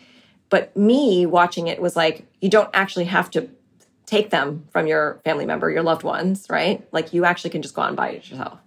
But 0.50 0.76
me 0.76 1.28
watching 1.28 1.68
it 1.68 1.80
was 1.80 1.96
like, 1.96 2.26
you 2.42 2.50
don't 2.50 2.72
actually 2.74 3.06
have 3.06 3.30
to 3.32 3.48
take 4.08 4.32
them 4.32 4.66
from 4.72 4.88
your 4.88 5.22
family 5.24 5.46
member, 5.46 5.70
your 5.70 5.84
loved 5.84 6.02
ones, 6.02 6.48
right? 6.50 6.84
Like 6.92 7.14
you 7.14 7.24
actually 7.24 7.52
can 7.52 7.62
just 7.62 7.76
go 7.76 7.84
out 7.84 7.90
and 7.90 7.96
buy 7.96 8.10
it 8.10 8.28
yourself. 8.28 8.60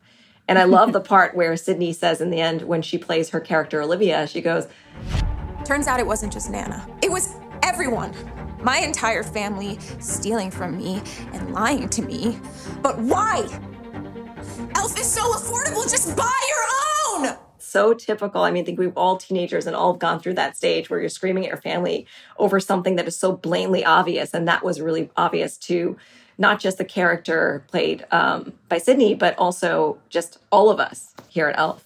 And 0.47 0.57
I 0.57 0.65
love 0.65 0.93
the 0.93 1.01
part 1.15 1.35
where 1.35 1.57
Sydney 1.57 1.93
says 1.93 2.21
in 2.21 2.31
the 2.31 2.41
end, 2.41 2.63
when 2.63 2.81
she 2.81 2.97
plays 2.97 3.31
her 3.31 3.41
character 3.41 3.83
Olivia, 3.83 4.29
she 4.29 4.41
goes, 4.41 4.69
Turns 5.65 5.89
out 5.89 5.99
it 5.99 6.07
wasn't 6.07 6.33
just 6.33 6.49
Nana, 6.49 6.87
it 7.03 7.11
was 7.11 7.35
everyone 7.65 8.15
my 8.63 8.79
entire 8.79 9.23
family 9.23 9.79
stealing 9.99 10.51
from 10.51 10.79
me 10.79 11.03
and 11.35 11.53
lying 11.53 11.89
to 11.91 12.03
me. 12.03 12.39
But 12.81 12.99
why? 12.99 13.47
Elf 14.77 14.99
is 14.99 15.11
so 15.11 15.33
affordable, 15.33 15.83
just 15.91 16.17
buy 16.17 16.41
your 16.49 17.29
own! 17.29 17.37
So 17.59 17.93
typical. 17.93 18.43
I 18.43 18.53
mean, 18.53 18.63
I 18.63 18.67
think 18.67 18.79
we've 18.79 18.97
all 18.97 19.17
teenagers 19.17 19.67
and 19.67 19.75
all 19.75 19.95
have 19.95 20.01
gone 20.01 20.21
through 20.21 20.35
that 20.35 20.57
stage 20.57 20.89
where 20.89 21.01
you're 21.01 21.09
screaming 21.09 21.45
at 21.45 21.49
your 21.49 21.61
family 21.61 22.07
over 22.39 22.61
something 22.61 22.95
that 22.97 23.09
is 23.09 23.17
so 23.17 23.33
blatantly 23.33 23.85
obvious. 23.85 24.33
And 24.33 24.47
that 24.47 24.65
was 24.65 24.81
really 24.81 25.11
obvious 25.17 25.57
to 25.59 25.97
not 26.39 26.61
just 26.61 26.79
the 26.79 26.85
character 26.85 27.65
played 27.67 28.07
um, 28.13 28.53
by 28.69 28.79
Sydney, 28.79 29.15
but 29.15 29.37
also 29.39 29.99
just 30.09 30.39
all 30.53 30.71
of 30.71 30.79
us 30.79 31.15
here 31.29 31.49
at 31.49 31.59
Elf. 31.59 31.85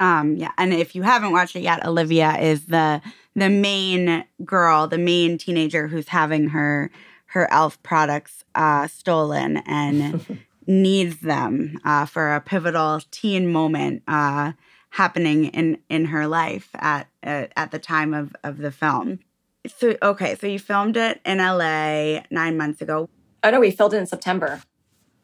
Um, 0.00 0.36
yeah, 0.36 0.50
and 0.58 0.74
if 0.74 0.96
you 0.96 1.02
haven't 1.02 1.30
watched 1.30 1.54
it 1.54 1.62
yet, 1.62 1.86
Olivia 1.86 2.36
is 2.38 2.66
the 2.66 3.00
the 3.36 3.48
main 3.48 4.24
girl, 4.44 4.86
the 4.86 4.98
main 4.98 5.38
teenager 5.38 5.86
who's 5.86 6.08
having 6.08 6.48
her 6.48 6.90
her 7.26 7.50
elf 7.52 7.82
products 7.82 8.44
uh, 8.54 8.86
stolen 8.86 9.58
and 9.66 10.38
needs 10.66 11.20
them 11.20 11.78
uh, 11.84 12.06
for 12.06 12.34
a 12.34 12.40
pivotal 12.40 13.00
teen 13.10 13.52
moment 13.52 14.02
uh, 14.08 14.52
happening 14.90 15.46
in 15.46 15.78
in 15.88 16.06
her 16.06 16.26
life 16.26 16.68
at 16.74 17.08
uh, 17.22 17.46
at 17.56 17.70
the 17.70 17.78
time 17.78 18.14
of 18.14 18.34
of 18.42 18.58
the 18.58 18.70
film. 18.70 19.20
So 19.66 19.96
okay, 20.02 20.36
so 20.36 20.46
you 20.46 20.58
filmed 20.58 20.96
it 20.96 21.20
in 21.24 21.38
LA 21.38 22.20
nine 22.30 22.56
months 22.56 22.80
ago. 22.80 23.08
Oh 23.42 23.50
no, 23.50 23.60
we 23.60 23.70
filmed 23.70 23.94
it 23.94 23.98
in 23.98 24.06
September. 24.06 24.60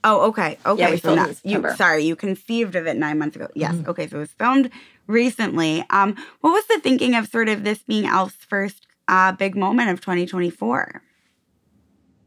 Oh, 0.03 0.29
okay. 0.29 0.59
Okay. 0.65 0.81
Yeah, 0.81 0.91
we 0.91 0.97
so 0.97 1.15
filmed 1.15 1.31
it 1.31 1.41
in 1.45 1.51
you 1.51 1.71
sorry, 1.77 2.05
you 2.05 2.17
conceived 2.17 2.75
of 2.75 2.87
it 2.87 2.97
nine 2.97 3.19
months 3.19 3.37
ago. 3.37 3.49
Yes. 3.55 3.75
Mm-hmm. 3.75 3.91
Okay. 3.91 4.09
So 4.09 4.17
it 4.17 4.21
was 4.21 4.33
filmed 4.33 4.71
recently. 5.07 5.85
Um, 5.91 6.17
what 6.41 6.53
was 6.53 6.67
the 6.67 6.81
thinking 6.81 7.15
of 7.15 7.29
sort 7.29 7.49
of 7.49 7.65
this 7.65 7.83
being 7.83 8.07
Elf's 8.07 8.37
first 8.37 8.87
uh, 9.09 9.33
big 9.33 9.57
moment 9.57 9.91
of 9.91 10.01
2024? 10.01 11.03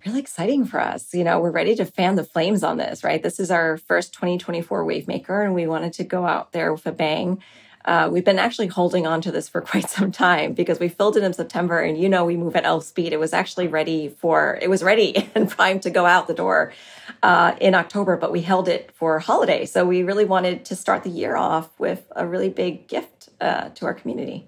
Really 0.05 0.19
exciting 0.19 0.65
for 0.65 0.81
us. 0.81 1.13
You 1.13 1.23
know, 1.23 1.39
we're 1.39 1.51
ready 1.51 1.75
to 1.75 1.85
fan 1.85 2.15
the 2.15 2.25
flames 2.25 2.61
on 2.61 2.75
this, 2.75 3.05
right? 3.05 3.23
This 3.23 3.39
is 3.39 3.49
our 3.49 3.77
first 3.77 4.13
2024 4.13 4.83
Wavemaker, 4.83 5.45
and 5.45 5.53
we 5.53 5.65
wanted 5.65 5.93
to 5.93 6.03
go 6.03 6.25
out 6.25 6.51
there 6.51 6.73
with 6.73 6.85
a 6.85 6.91
bang. 6.91 7.41
Uh, 7.85 8.09
we've 8.11 8.25
been 8.25 8.39
actually 8.39 8.67
holding 8.67 9.07
on 9.07 9.21
to 9.21 9.31
this 9.31 9.47
for 9.47 9.61
quite 9.71 9.89
some 9.89 10.11
time 10.11 10.51
because 10.51 10.77
we 10.77 10.89
filled 10.89 11.15
it 11.15 11.23
in 11.23 11.31
September, 11.31 11.79
and 11.79 11.97
you 11.97 12.09
know 12.09 12.25
we 12.25 12.35
move 12.35 12.53
at 12.57 12.65
elf 12.65 12.83
speed. 12.83 13.13
It 13.13 13.19
was 13.19 13.31
actually 13.31 13.69
ready 13.69 14.09
for 14.09 14.59
it 14.61 14.69
was 14.69 14.83
ready 14.83 15.29
and 15.35 15.49
primed 15.49 15.83
to 15.83 15.89
go 15.89 16.05
out 16.05 16.27
the 16.27 16.33
door 16.33 16.73
uh, 17.21 17.55
in 17.61 17.73
October, 17.73 18.17
but 18.17 18.29
we 18.29 18.41
held 18.41 18.67
it 18.67 18.91
for 18.95 19.19
holiday. 19.19 19.65
So 19.65 19.85
we 19.85 20.03
really 20.03 20.25
wanted 20.25 20.65
to 20.65 20.75
start 20.75 21.03
the 21.03 21.11
year 21.11 21.37
off 21.37 21.69
with 21.79 22.11
a 22.13 22.27
really 22.27 22.49
big 22.49 22.89
gift 22.89 23.29
uh, 23.39 23.69
to 23.69 23.85
our 23.85 23.93
community. 23.93 24.47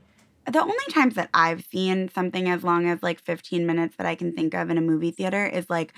The 0.52 0.62
only 0.62 0.86
times 0.90 1.16
that 1.16 1.30
I've 1.34 1.66
seen 1.66 2.10
something 2.10 2.50
as 2.50 2.64
long 2.64 2.88
as 2.88 3.02
like 3.02 3.20
15 3.20 3.66
minutes 3.66 3.96
that 3.98 4.06
I 4.06 4.16
can 4.16 4.34
think 4.34 4.54
of 4.54 4.70
in 4.70 4.78
a 4.78 4.82
movie 4.82 5.12
theater 5.12 5.46
is 5.46 5.70
like 5.70 5.94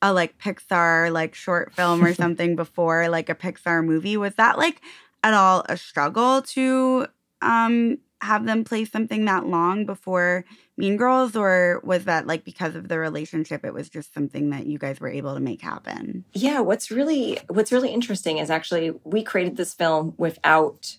a 0.00 0.12
like 0.12 0.38
Pixar 0.38 1.12
like 1.12 1.34
short 1.34 1.72
film 1.74 2.04
or 2.04 2.12
something 2.22 2.56
before 2.56 3.08
like 3.08 3.28
a 3.28 3.34
Pixar 3.34 3.84
movie. 3.84 4.16
Was 4.16 4.34
that 4.34 4.58
like 4.58 4.80
at 5.22 5.34
all 5.34 5.64
a 5.68 5.76
struggle 5.76 6.42
to 6.42 7.06
um 7.40 7.98
have 8.22 8.46
them 8.46 8.62
play 8.62 8.84
something 8.84 9.24
that 9.24 9.46
long 9.46 9.84
before 9.84 10.44
Mean 10.76 10.96
Girls 10.96 11.34
or 11.34 11.80
was 11.82 12.04
that 12.04 12.26
like 12.26 12.44
because 12.44 12.76
of 12.76 12.88
the 12.88 12.98
relationship 12.98 13.64
it 13.64 13.74
was 13.74 13.90
just 13.90 14.14
something 14.14 14.50
that 14.50 14.66
you 14.66 14.78
guys 14.78 15.00
were 15.00 15.08
able 15.08 15.34
to 15.34 15.40
make 15.40 15.60
happen? 15.60 16.24
Yeah, 16.32 16.60
what's 16.60 16.90
really 16.90 17.38
what's 17.48 17.72
really 17.72 17.90
interesting 17.90 18.38
is 18.38 18.48
actually 18.48 18.92
we 19.04 19.22
created 19.22 19.56
this 19.56 19.74
film 19.74 20.14
without 20.16 20.96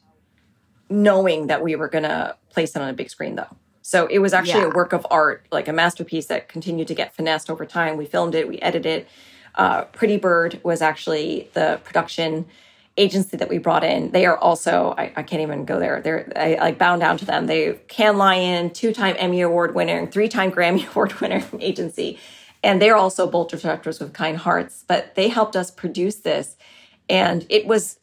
knowing 0.90 1.48
that 1.48 1.64
we 1.64 1.76
were 1.76 1.88
going 1.88 2.04
to 2.04 2.36
place 2.50 2.76
it 2.76 2.82
on 2.82 2.90
a 2.90 2.94
big 2.94 3.10
screen 3.10 3.36
though. 3.36 3.56
So 3.82 4.08
it 4.08 4.20
was 4.20 4.34
actually 4.34 4.62
Yeah. 4.62 4.68
a 4.68 4.76
work 4.76 4.94
of 4.94 5.06
art, 5.12 5.46
like 5.52 5.68
a 5.68 5.74
masterpiece 5.74 6.28
that 6.28 6.48
continued 6.48 6.88
to 6.88 6.96
get 6.96 7.14
finessed 7.14 7.50
over 7.50 7.66
time. 7.66 7.98
We 7.98 8.06
filmed 8.06 8.36
it, 8.36 8.48
we 8.48 8.60
edited 8.60 8.86
it. 9.02 9.08
Uh, 9.56 9.84
Pretty 9.86 10.18
Bird 10.18 10.60
was 10.64 10.82
actually 10.82 11.50
the 11.54 11.80
production 11.84 12.46
agency 12.98 13.36
that 13.38 13.50
we 13.50 13.58
brought 13.58 13.84
in. 13.84 14.12
They 14.12 14.26
are 14.26 14.38
also, 14.38 14.94
I, 14.98 15.12
I 15.16 15.24
can't 15.24 15.42
even 15.42 15.66
go 15.66 15.80
there. 15.80 16.00
They're 16.02 16.32
I, 16.36 16.56
like 16.56 16.78
bound 16.78 17.02
down 17.02 17.18
to 17.18 17.26
them. 17.26 17.48
They 17.48 17.74
Cannes 17.88 18.18
Lion, 18.18 18.70
two 18.70 18.94
time 18.94 19.16
Emmy 19.20 19.42
Award 19.42 19.76
winner, 19.76 20.06
three 20.08 20.30
time 20.30 20.52
Grammy 20.52 20.88
Award 20.92 21.20
winner 21.20 21.44
agency. 21.60 22.20
And 22.64 22.82
they're 22.82 22.96
also 22.96 23.28
bolt 23.28 23.50
directors 23.50 24.00
with 24.00 24.14
Kind 24.14 24.38
Hearts, 24.38 24.86
but 24.88 25.16
they 25.16 25.28
helped 25.28 25.56
us 25.56 25.70
produce 25.70 26.16
this. 26.18 26.56
And 27.10 27.46
it 27.50 27.66
was 27.66 28.00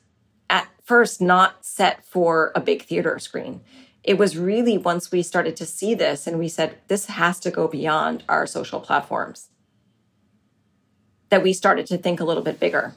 first 0.91 1.21
not 1.21 1.65
set 1.65 2.05
for 2.05 2.51
a 2.57 2.61
big 2.61 2.83
theater 2.83 3.17
screen. 3.21 3.61
It 4.03 4.19
was 4.19 4.37
really 4.37 4.77
once 4.77 5.13
we 5.13 5.23
started 5.23 5.55
to 5.59 5.65
see 5.65 5.95
this 5.95 6.27
and 6.27 6.37
we 6.37 6.49
said, 6.49 6.79
this 6.89 7.07
has 7.07 7.39
to 7.41 7.51
go 7.53 7.69
beyond 7.69 8.25
our 8.29 8.45
social 8.45 8.81
platforms, 8.81 9.51
that 11.29 11.45
we 11.45 11.53
started 11.53 11.87
to 11.87 11.97
think 11.97 12.19
a 12.19 12.25
little 12.25 12.43
bit 12.43 12.59
bigger. 12.59 12.95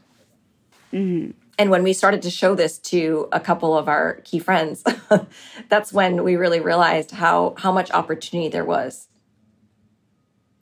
Mm-hmm. 0.91 1.37
And 1.59 1.69
when 1.69 1.83
we 1.83 1.93
started 1.93 2.23
to 2.23 2.31
show 2.31 2.55
this 2.55 2.79
to 2.93 3.29
a 3.31 3.39
couple 3.39 3.77
of 3.77 3.87
our 3.87 4.21
key 4.23 4.39
friends, 4.39 4.83
that's 5.69 5.93
when 5.93 6.23
we 6.23 6.35
really 6.35 6.61
realized 6.61 7.11
how 7.11 7.53
how 7.59 7.71
much 7.71 7.91
opportunity 7.91 8.49
there 8.49 8.65
was 8.65 9.07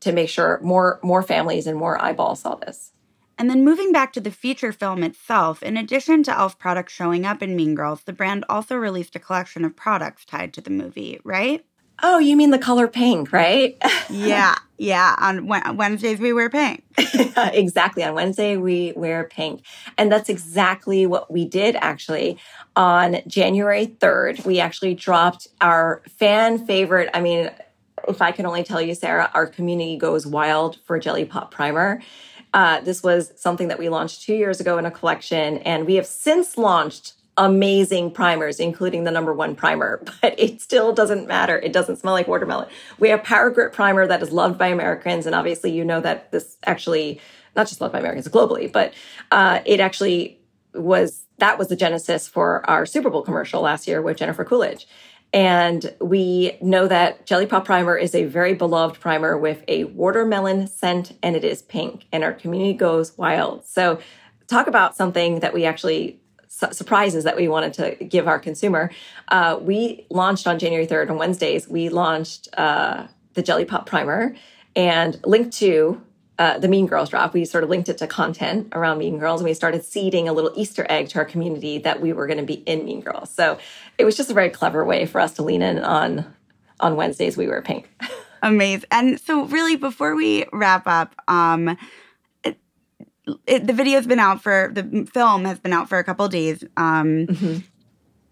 to 0.01 0.11
make 0.11 0.27
sure 0.27 0.59
more 0.61 0.99
more 1.01 1.23
families 1.23 1.65
and 1.65 1.77
more 1.77 1.95
eyeballs 2.03 2.41
saw 2.41 2.55
this. 2.55 2.91
And 3.41 3.49
then 3.49 3.65
moving 3.65 3.91
back 3.91 4.13
to 4.13 4.21
the 4.21 4.29
feature 4.29 4.71
film 4.71 5.01
itself, 5.01 5.63
in 5.63 5.75
addition 5.75 6.21
to 6.25 6.31
e.l.f. 6.31 6.59
products 6.59 6.93
showing 6.93 7.25
up 7.25 7.41
in 7.41 7.55
Mean 7.55 7.73
Girls, 7.73 8.03
the 8.03 8.13
brand 8.13 8.45
also 8.47 8.75
released 8.75 9.15
a 9.15 9.19
collection 9.19 9.65
of 9.65 9.75
products 9.75 10.25
tied 10.25 10.53
to 10.53 10.61
the 10.61 10.69
movie, 10.69 11.19
right? 11.23 11.65
Oh, 12.03 12.19
you 12.19 12.37
mean 12.37 12.51
the 12.51 12.59
color 12.59 12.87
pink, 12.87 13.33
right? 13.33 13.75
yeah, 14.11 14.53
yeah. 14.77 15.15
On 15.17 15.47
Wednesdays, 15.47 16.19
we 16.19 16.33
wear 16.33 16.51
pink. 16.51 16.83
exactly. 17.35 18.03
On 18.03 18.13
Wednesday, 18.13 18.57
we 18.57 18.93
wear 18.95 19.23
pink. 19.23 19.63
And 19.97 20.11
that's 20.11 20.29
exactly 20.29 21.07
what 21.07 21.31
we 21.31 21.43
did 21.43 21.75
actually. 21.77 22.37
On 22.75 23.21
January 23.25 23.87
3rd, 23.87 24.45
we 24.45 24.59
actually 24.59 24.93
dropped 24.93 25.47
our 25.61 26.03
fan 26.07 26.63
favorite. 26.67 27.09
I 27.15 27.21
mean, 27.21 27.49
if 28.07 28.21
I 28.21 28.31
can 28.31 28.45
only 28.45 28.63
tell 28.63 28.81
you, 28.81 28.93
Sarah, 28.93 29.31
our 29.33 29.47
community 29.47 29.97
goes 29.97 30.27
wild 30.27 30.79
for 30.85 30.99
Jelly 30.99 31.25
Pop 31.25 31.51
Primer. 31.51 32.01
Uh, 32.53 32.81
this 32.81 33.01
was 33.01 33.31
something 33.35 33.69
that 33.69 33.79
we 33.79 33.89
launched 33.89 34.23
two 34.23 34.35
years 34.35 34.59
ago 34.59 34.77
in 34.77 34.85
a 34.85 34.91
collection, 34.91 35.59
and 35.59 35.85
we 35.85 35.95
have 35.95 36.05
since 36.05 36.57
launched 36.57 37.13
amazing 37.37 38.11
primers, 38.11 38.59
including 38.59 39.03
the 39.03 39.11
number 39.11 39.33
one 39.33 39.55
primer, 39.55 40.03
but 40.21 40.35
it 40.37 40.61
still 40.61 40.93
doesn't 40.93 41.27
matter. 41.27 41.57
It 41.59 41.73
doesn't 41.73 41.97
smell 41.97 42.13
like 42.13 42.27
watermelon. 42.27 42.67
We 42.99 43.09
have 43.09 43.23
Power 43.23 43.49
Grip 43.49 43.73
Primer 43.73 44.07
that 44.07 44.21
is 44.21 44.31
loved 44.31 44.57
by 44.57 44.67
Americans. 44.67 45.25
And 45.25 45.35
obviously, 45.35 45.71
you 45.71 45.85
know 45.85 46.01
that 46.01 46.31
this 46.31 46.57
actually, 46.65 47.19
not 47.55 47.67
just 47.67 47.81
loved 47.81 47.93
by 47.93 47.99
Americans 47.99 48.27
globally, 48.27 48.71
but 48.71 48.93
uh, 49.31 49.61
it 49.65 49.79
actually 49.79 50.39
was, 50.73 51.23
that 51.37 51.57
was 51.57 51.69
the 51.69 51.75
genesis 51.75 52.27
for 52.27 52.69
our 52.69 52.85
Super 52.85 53.09
Bowl 53.09 53.23
commercial 53.23 53.61
last 53.61 53.87
year 53.87 54.01
with 54.01 54.17
Jennifer 54.17 54.43
Coolidge. 54.45 54.87
And 55.33 55.93
we 56.01 56.57
know 56.61 56.87
that 56.87 57.25
Jelly 57.25 57.45
Pop 57.45 57.65
Primer 57.65 57.97
is 57.97 58.13
a 58.13 58.25
very 58.25 58.53
beloved 58.53 58.99
primer 58.99 59.37
with 59.37 59.63
a 59.67 59.85
watermelon 59.85 60.67
scent 60.67 61.17
and 61.23 61.35
it 61.35 61.45
is 61.45 61.61
pink 61.61 62.05
and 62.11 62.23
our 62.23 62.33
community 62.33 62.73
goes 62.73 63.17
wild. 63.17 63.65
So 63.65 63.99
talk 64.47 64.67
about 64.67 64.95
something 64.95 65.39
that 65.39 65.53
we 65.53 65.63
actually 65.65 66.19
surprises 66.49 67.23
that 67.23 67.37
we 67.37 67.47
wanted 67.47 67.73
to 67.73 68.05
give 68.05 68.27
our 68.27 68.37
consumer. 68.37 68.91
Uh, 69.29 69.57
we 69.61 70.05
launched 70.09 70.47
on 70.47 70.59
January 70.59 70.85
3rd 70.85 71.11
on 71.11 71.17
Wednesdays, 71.17 71.67
we 71.67 71.87
launched 71.87 72.49
uh, 72.57 73.07
the 73.33 73.41
Jelly 73.41 73.63
Pop 73.63 73.85
Primer 73.85 74.35
and 74.75 75.19
linked 75.25 75.55
to 75.57 76.01
uh, 76.41 76.57
the 76.57 76.67
Mean 76.67 76.87
Girls 76.87 77.09
drop. 77.09 77.35
We 77.35 77.45
sort 77.45 77.63
of 77.63 77.69
linked 77.69 77.87
it 77.87 77.99
to 77.99 78.07
content 78.07 78.69
around 78.71 78.97
Mean 78.97 79.19
Girls 79.19 79.41
and 79.41 79.47
we 79.47 79.53
started 79.53 79.85
seeding 79.85 80.27
a 80.27 80.33
little 80.33 80.51
Easter 80.55 80.87
egg 80.89 81.09
to 81.09 81.19
our 81.19 81.25
community 81.25 81.77
that 81.77 82.01
we 82.01 82.13
were 82.13 82.25
going 82.25 82.39
to 82.39 82.43
be 82.43 82.55
in 82.55 82.83
Mean 82.83 83.01
Girls. 83.01 83.29
So 83.29 83.59
it 83.99 84.05
was 84.05 84.17
just 84.17 84.31
a 84.31 84.33
very 84.33 84.49
clever 84.49 84.83
way 84.83 85.05
for 85.05 85.21
us 85.21 85.33
to 85.33 85.43
lean 85.43 85.61
in 85.61 85.77
on 85.77 86.25
on 86.79 86.95
Wednesdays 86.95 87.37
we 87.37 87.45
wear 87.45 87.61
pink. 87.61 87.91
Amazing. 88.41 88.87
And 88.89 89.19
so 89.21 89.45
really 89.45 89.75
before 89.75 90.15
we 90.15 90.45
wrap 90.51 90.87
up, 90.87 91.13
um, 91.27 91.77
it, 92.43 92.57
the 93.67 93.73
video's 93.73 94.07
been 94.07 94.17
out 94.17 94.41
for 94.41 94.71
the 94.73 95.07
film 95.13 95.45
has 95.45 95.59
been 95.59 95.73
out 95.73 95.89
for 95.89 95.99
a 95.99 96.03
couple 96.03 96.27
days. 96.27 96.63
Um, 96.75 97.27
mm-hmm. 97.27 97.57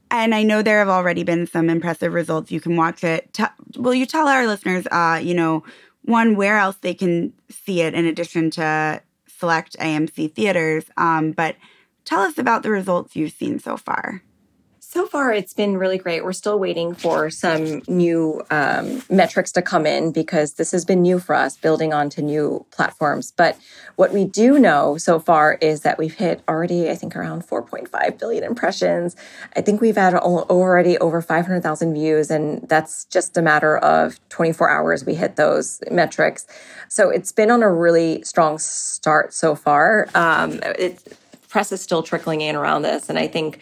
And 0.10 0.34
I 0.34 0.42
know 0.42 0.64
there 0.64 0.80
have 0.80 0.90
already 0.90 1.22
been 1.22 1.46
some 1.46 1.70
impressive 1.70 2.12
results. 2.12 2.52
You 2.52 2.60
can 2.60 2.76
watch 2.76 3.04
it. 3.04 3.32
T- 3.34 3.44
will 3.78 3.94
you 3.94 4.08
tell 4.08 4.28
our 4.28 4.48
listeners, 4.48 4.88
uh, 4.92 5.20
you 5.22 5.36
know, 5.36 5.64
one 6.10 6.36
where 6.36 6.58
else 6.58 6.76
they 6.78 6.94
can 6.94 7.34
see 7.50 7.82
it 7.82 7.94
in 7.94 8.06
addition 8.06 8.50
to 8.52 9.02
select 9.28 9.78
AMC 9.80 10.34
theaters? 10.34 10.86
Um, 10.98 11.32
but 11.32 11.56
tell 12.04 12.22
us 12.22 12.38
about 12.38 12.64
the 12.64 12.72
results 12.72 13.16
you've 13.16 13.32
seen 13.32 13.60
so 13.60 13.78
far. 13.78 14.24
So 14.92 15.06
far, 15.06 15.32
it's 15.32 15.54
been 15.54 15.78
really 15.78 16.00
great. 16.00 16.24
We're 16.24 16.34
still 16.34 16.58
waiting 16.58 16.96
for 16.96 17.30
some 17.30 17.84
new 17.88 18.42
um, 18.50 19.04
metrics 19.08 19.52
to 19.52 19.62
come 19.62 19.86
in 19.86 20.12
because 20.12 20.54
this 20.54 20.72
has 20.72 20.84
been 20.84 21.04
new 21.04 21.20
for 21.20 21.36
us, 21.36 21.56
building 21.56 21.94
onto 21.94 22.24
new 22.24 22.66
platforms. 22.72 23.32
But 23.32 23.56
what 23.98 24.12
we 24.12 24.26
do 24.26 24.58
know 24.58 24.98
so 24.98 25.20
far 25.20 25.60
is 25.62 25.82
that 25.82 26.00
we've 26.00 26.16
hit 26.16 26.42
already, 26.50 26.90
I 26.90 26.96
think, 26.96 27.16
around 27.16 27.46
4.5 27.46 28.18
billion 28.18 28.44
impressions. 28.44 29.16
I 29.56 29.62
think 29.62 29.80
we've 29.80 29.96
had 29.96 30.16
already 30.16 30.98
over 30.98 31.22
500,000 31.22 31.94
views, 31.94 32.32
and 32.32 32.68
that's 32.68 33.06
just 33.06 33.38
a 33.38 33.44
matter 33.44 33.78
of 33.78 34.20
24 34.30 34.72
hours 34.72 35.06
we 35.06 35.14
hit 35.14 35.36
those 35.36 35.84
metrics. 35.92 36.48
So 36.88 37.12
it's 37.12 37.32
been 37.32 37.52
on 37.52 37.62
a 37.62 37.72
really 37.72 38.24
strong 38.24 38.58
start 38.58 39.36
so 39.36 39.54
far. 39.54 40.08
Um, 40.16 40.60
it, 40.64 41.16
press 41.48 41.72
is 41.72 41.80
still 41.80 42.02
trickling 42.02 42.42
in 42.42 42.56
around 42.56 42.82
this, 42.82 43.08
and 43.08 43.20
I 43.20 43.28
think 43.28 43.60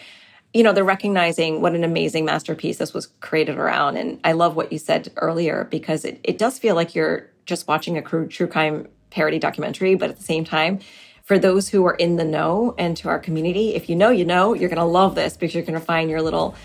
you 0.58 0.64
know, 0.64 0.74
they're 0.74 0.84
recognizing 0.84 1.62
what 1.62 1.76
an 1.76 1.84
amazing 1.84 2.26
masterpiece 2.26 2.80
this 2.80 2.92
was 2.92 3.06
created 3.20 3.60
around. 3.60 3.96
And 3.96 4.20
I 4.24 4.32
love 4.32 4.56
what 4.56 4.72
you 4.72 4.80
said 4.80 5.12
earlier 5.18 5.68
because 5.70 6.04
it, 6.04 6.20
it 6.24 6.40
does 6.40 6.58
feel 6.58 6.74
like 6.74 6.96
you're 6.96 7.30
just 7.46 7.68
watching 7.68 7.96
a 7.96 8.02
true, 8.02 8.28
true 8.28 8.48
crime 8.48 8.88
parody 9.12 9.38
documentary, 9.38 9.94
but 9.94 10.10
at 10.10 10.18
the 10.18 10.24
same 10.24 10.44
time, 10.44 10.80
for 11.22 11.38
those 11.38 11.70
who 11.70 11.86
are 11.86 11.94
in 11.94 12.16
the 12.16 12.26
know 12.26 12.74
and 12.80 12.98
to 12.98 13.08
our 13.08 13.20
community, 13.20 13.76
if 13.76 13.88
you 13.88 13.96
know, 13.96 14.10
you 14.10 14.26
know, 14.26 14.56
you're 14.56 14.68
going 14.68 14.80
to 14.80 14.84
love 14.84 15.14
this 15.14 15.38
because 15.38 15.54
you're 15.54 15.64
going 15.64 15.80
to 15.80 15.86
find 15.86 16.10
your 16.10 16.24
little 16.24 16.56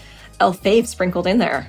elf 0.41 0.63
fave 0.63 0.87
sprinkled 0.87 1.27
in 1.27 1.37
there. 1.37 1.69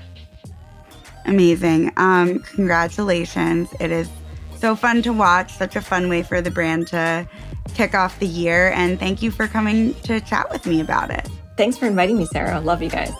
Amazing. 1.25 1.91
Um, 1.97 2.39
congratulations. 2.39 3.67
It 3.81 3.91
is 3.91 4.09
so 4.55 4.77
fun 4.77 5.01
to 5.01 5.12
watch, 5.12 5.51
such 5.51 5.75
a 5.75 5.81
fun 5.81 6.07
way 6.07 6.23
for 6.23 6.39
the 6.39 6.51
brand 6.51 6.88
to 6.88 7.27
kick 7.73 7.93
off 7.93 8.17
the 8.19 8.27
year. 8.27 8.71
And 8.71 8.97
thank 8.97 9.21
you 9.21 9.29
for 9.29 9.45
coming 9.45 9.93
to 10.03 10.21
chat 10.21 10.49
with 10.49 10.65
me 10.65 10.79
about 10.79 11.09
it. 11.12 11.27
Thanks 11.56 11.78
for 11.78 11.86
inviting 11.86 12.18
me, 12.18 12.26
Sarah. 12.26 12.60
Love 12.60 12.82
you 12.82 12.89
guys. 12.89 13.13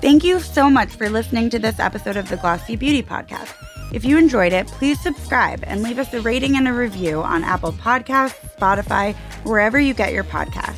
Thank 0.00 0.22
you 0.22 0.38
so 0.40 0.68
much 0.68 0.90
for 0.90 1.08
listening 1.08 1.48
to 1.50 1.58
this 1.58 1.78
episode 1.78 2.16
of 2.16 2.28
the 2.28 2.36
Glossy 2.36 2.76
Beauty 2.76 3.02
Podcast. 3.02 3.54
If 3.90 4.04
you 4.04 4.18
enjoyed 4.18 4.52
it, 4.52 4.66
please 4.66 5.00
subscribe 5.00 5.60
and 5.62 5.82
leave 5.82 5.98
us 5.98 6.12
a 6.12 6.20
rating 6.20 6.56
and 6.56 6.68
a 6.68 6.72
review 6.72 7.22
on 7.22 7.44
Apple 7.44 7.72
Podcasts, 7.72 8.34
Spotify, 8.56 9.14
wherever 9.44 9.78
you 9.78 9.94
get 9.94 10.12
your 10.12 10.24
podcasts. 10.24 10.76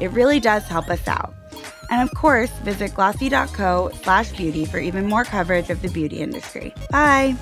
It 0.00 0.12
really 0.12 0.40
does 0.40 0.62
help 0.64 0.88
us 0.88 1.06
out. 1.08 1.34
And 1.90 2.00
of 2.00 2.14
course, 2.16 2.50
visit 2.62 2.94
glossy.co 2.94 3.90
slash 4.02 4.32
beauty 4.32 4.64
for 4.64 4.78
even 4.78 5.06
more 5.06 5.24
coverage 5.24 5.68
of 5.68 5.82
the 5.82 5.88
beauty 5.88 6.20
industry. 6.20 6.72
Bye! 6.90 7.36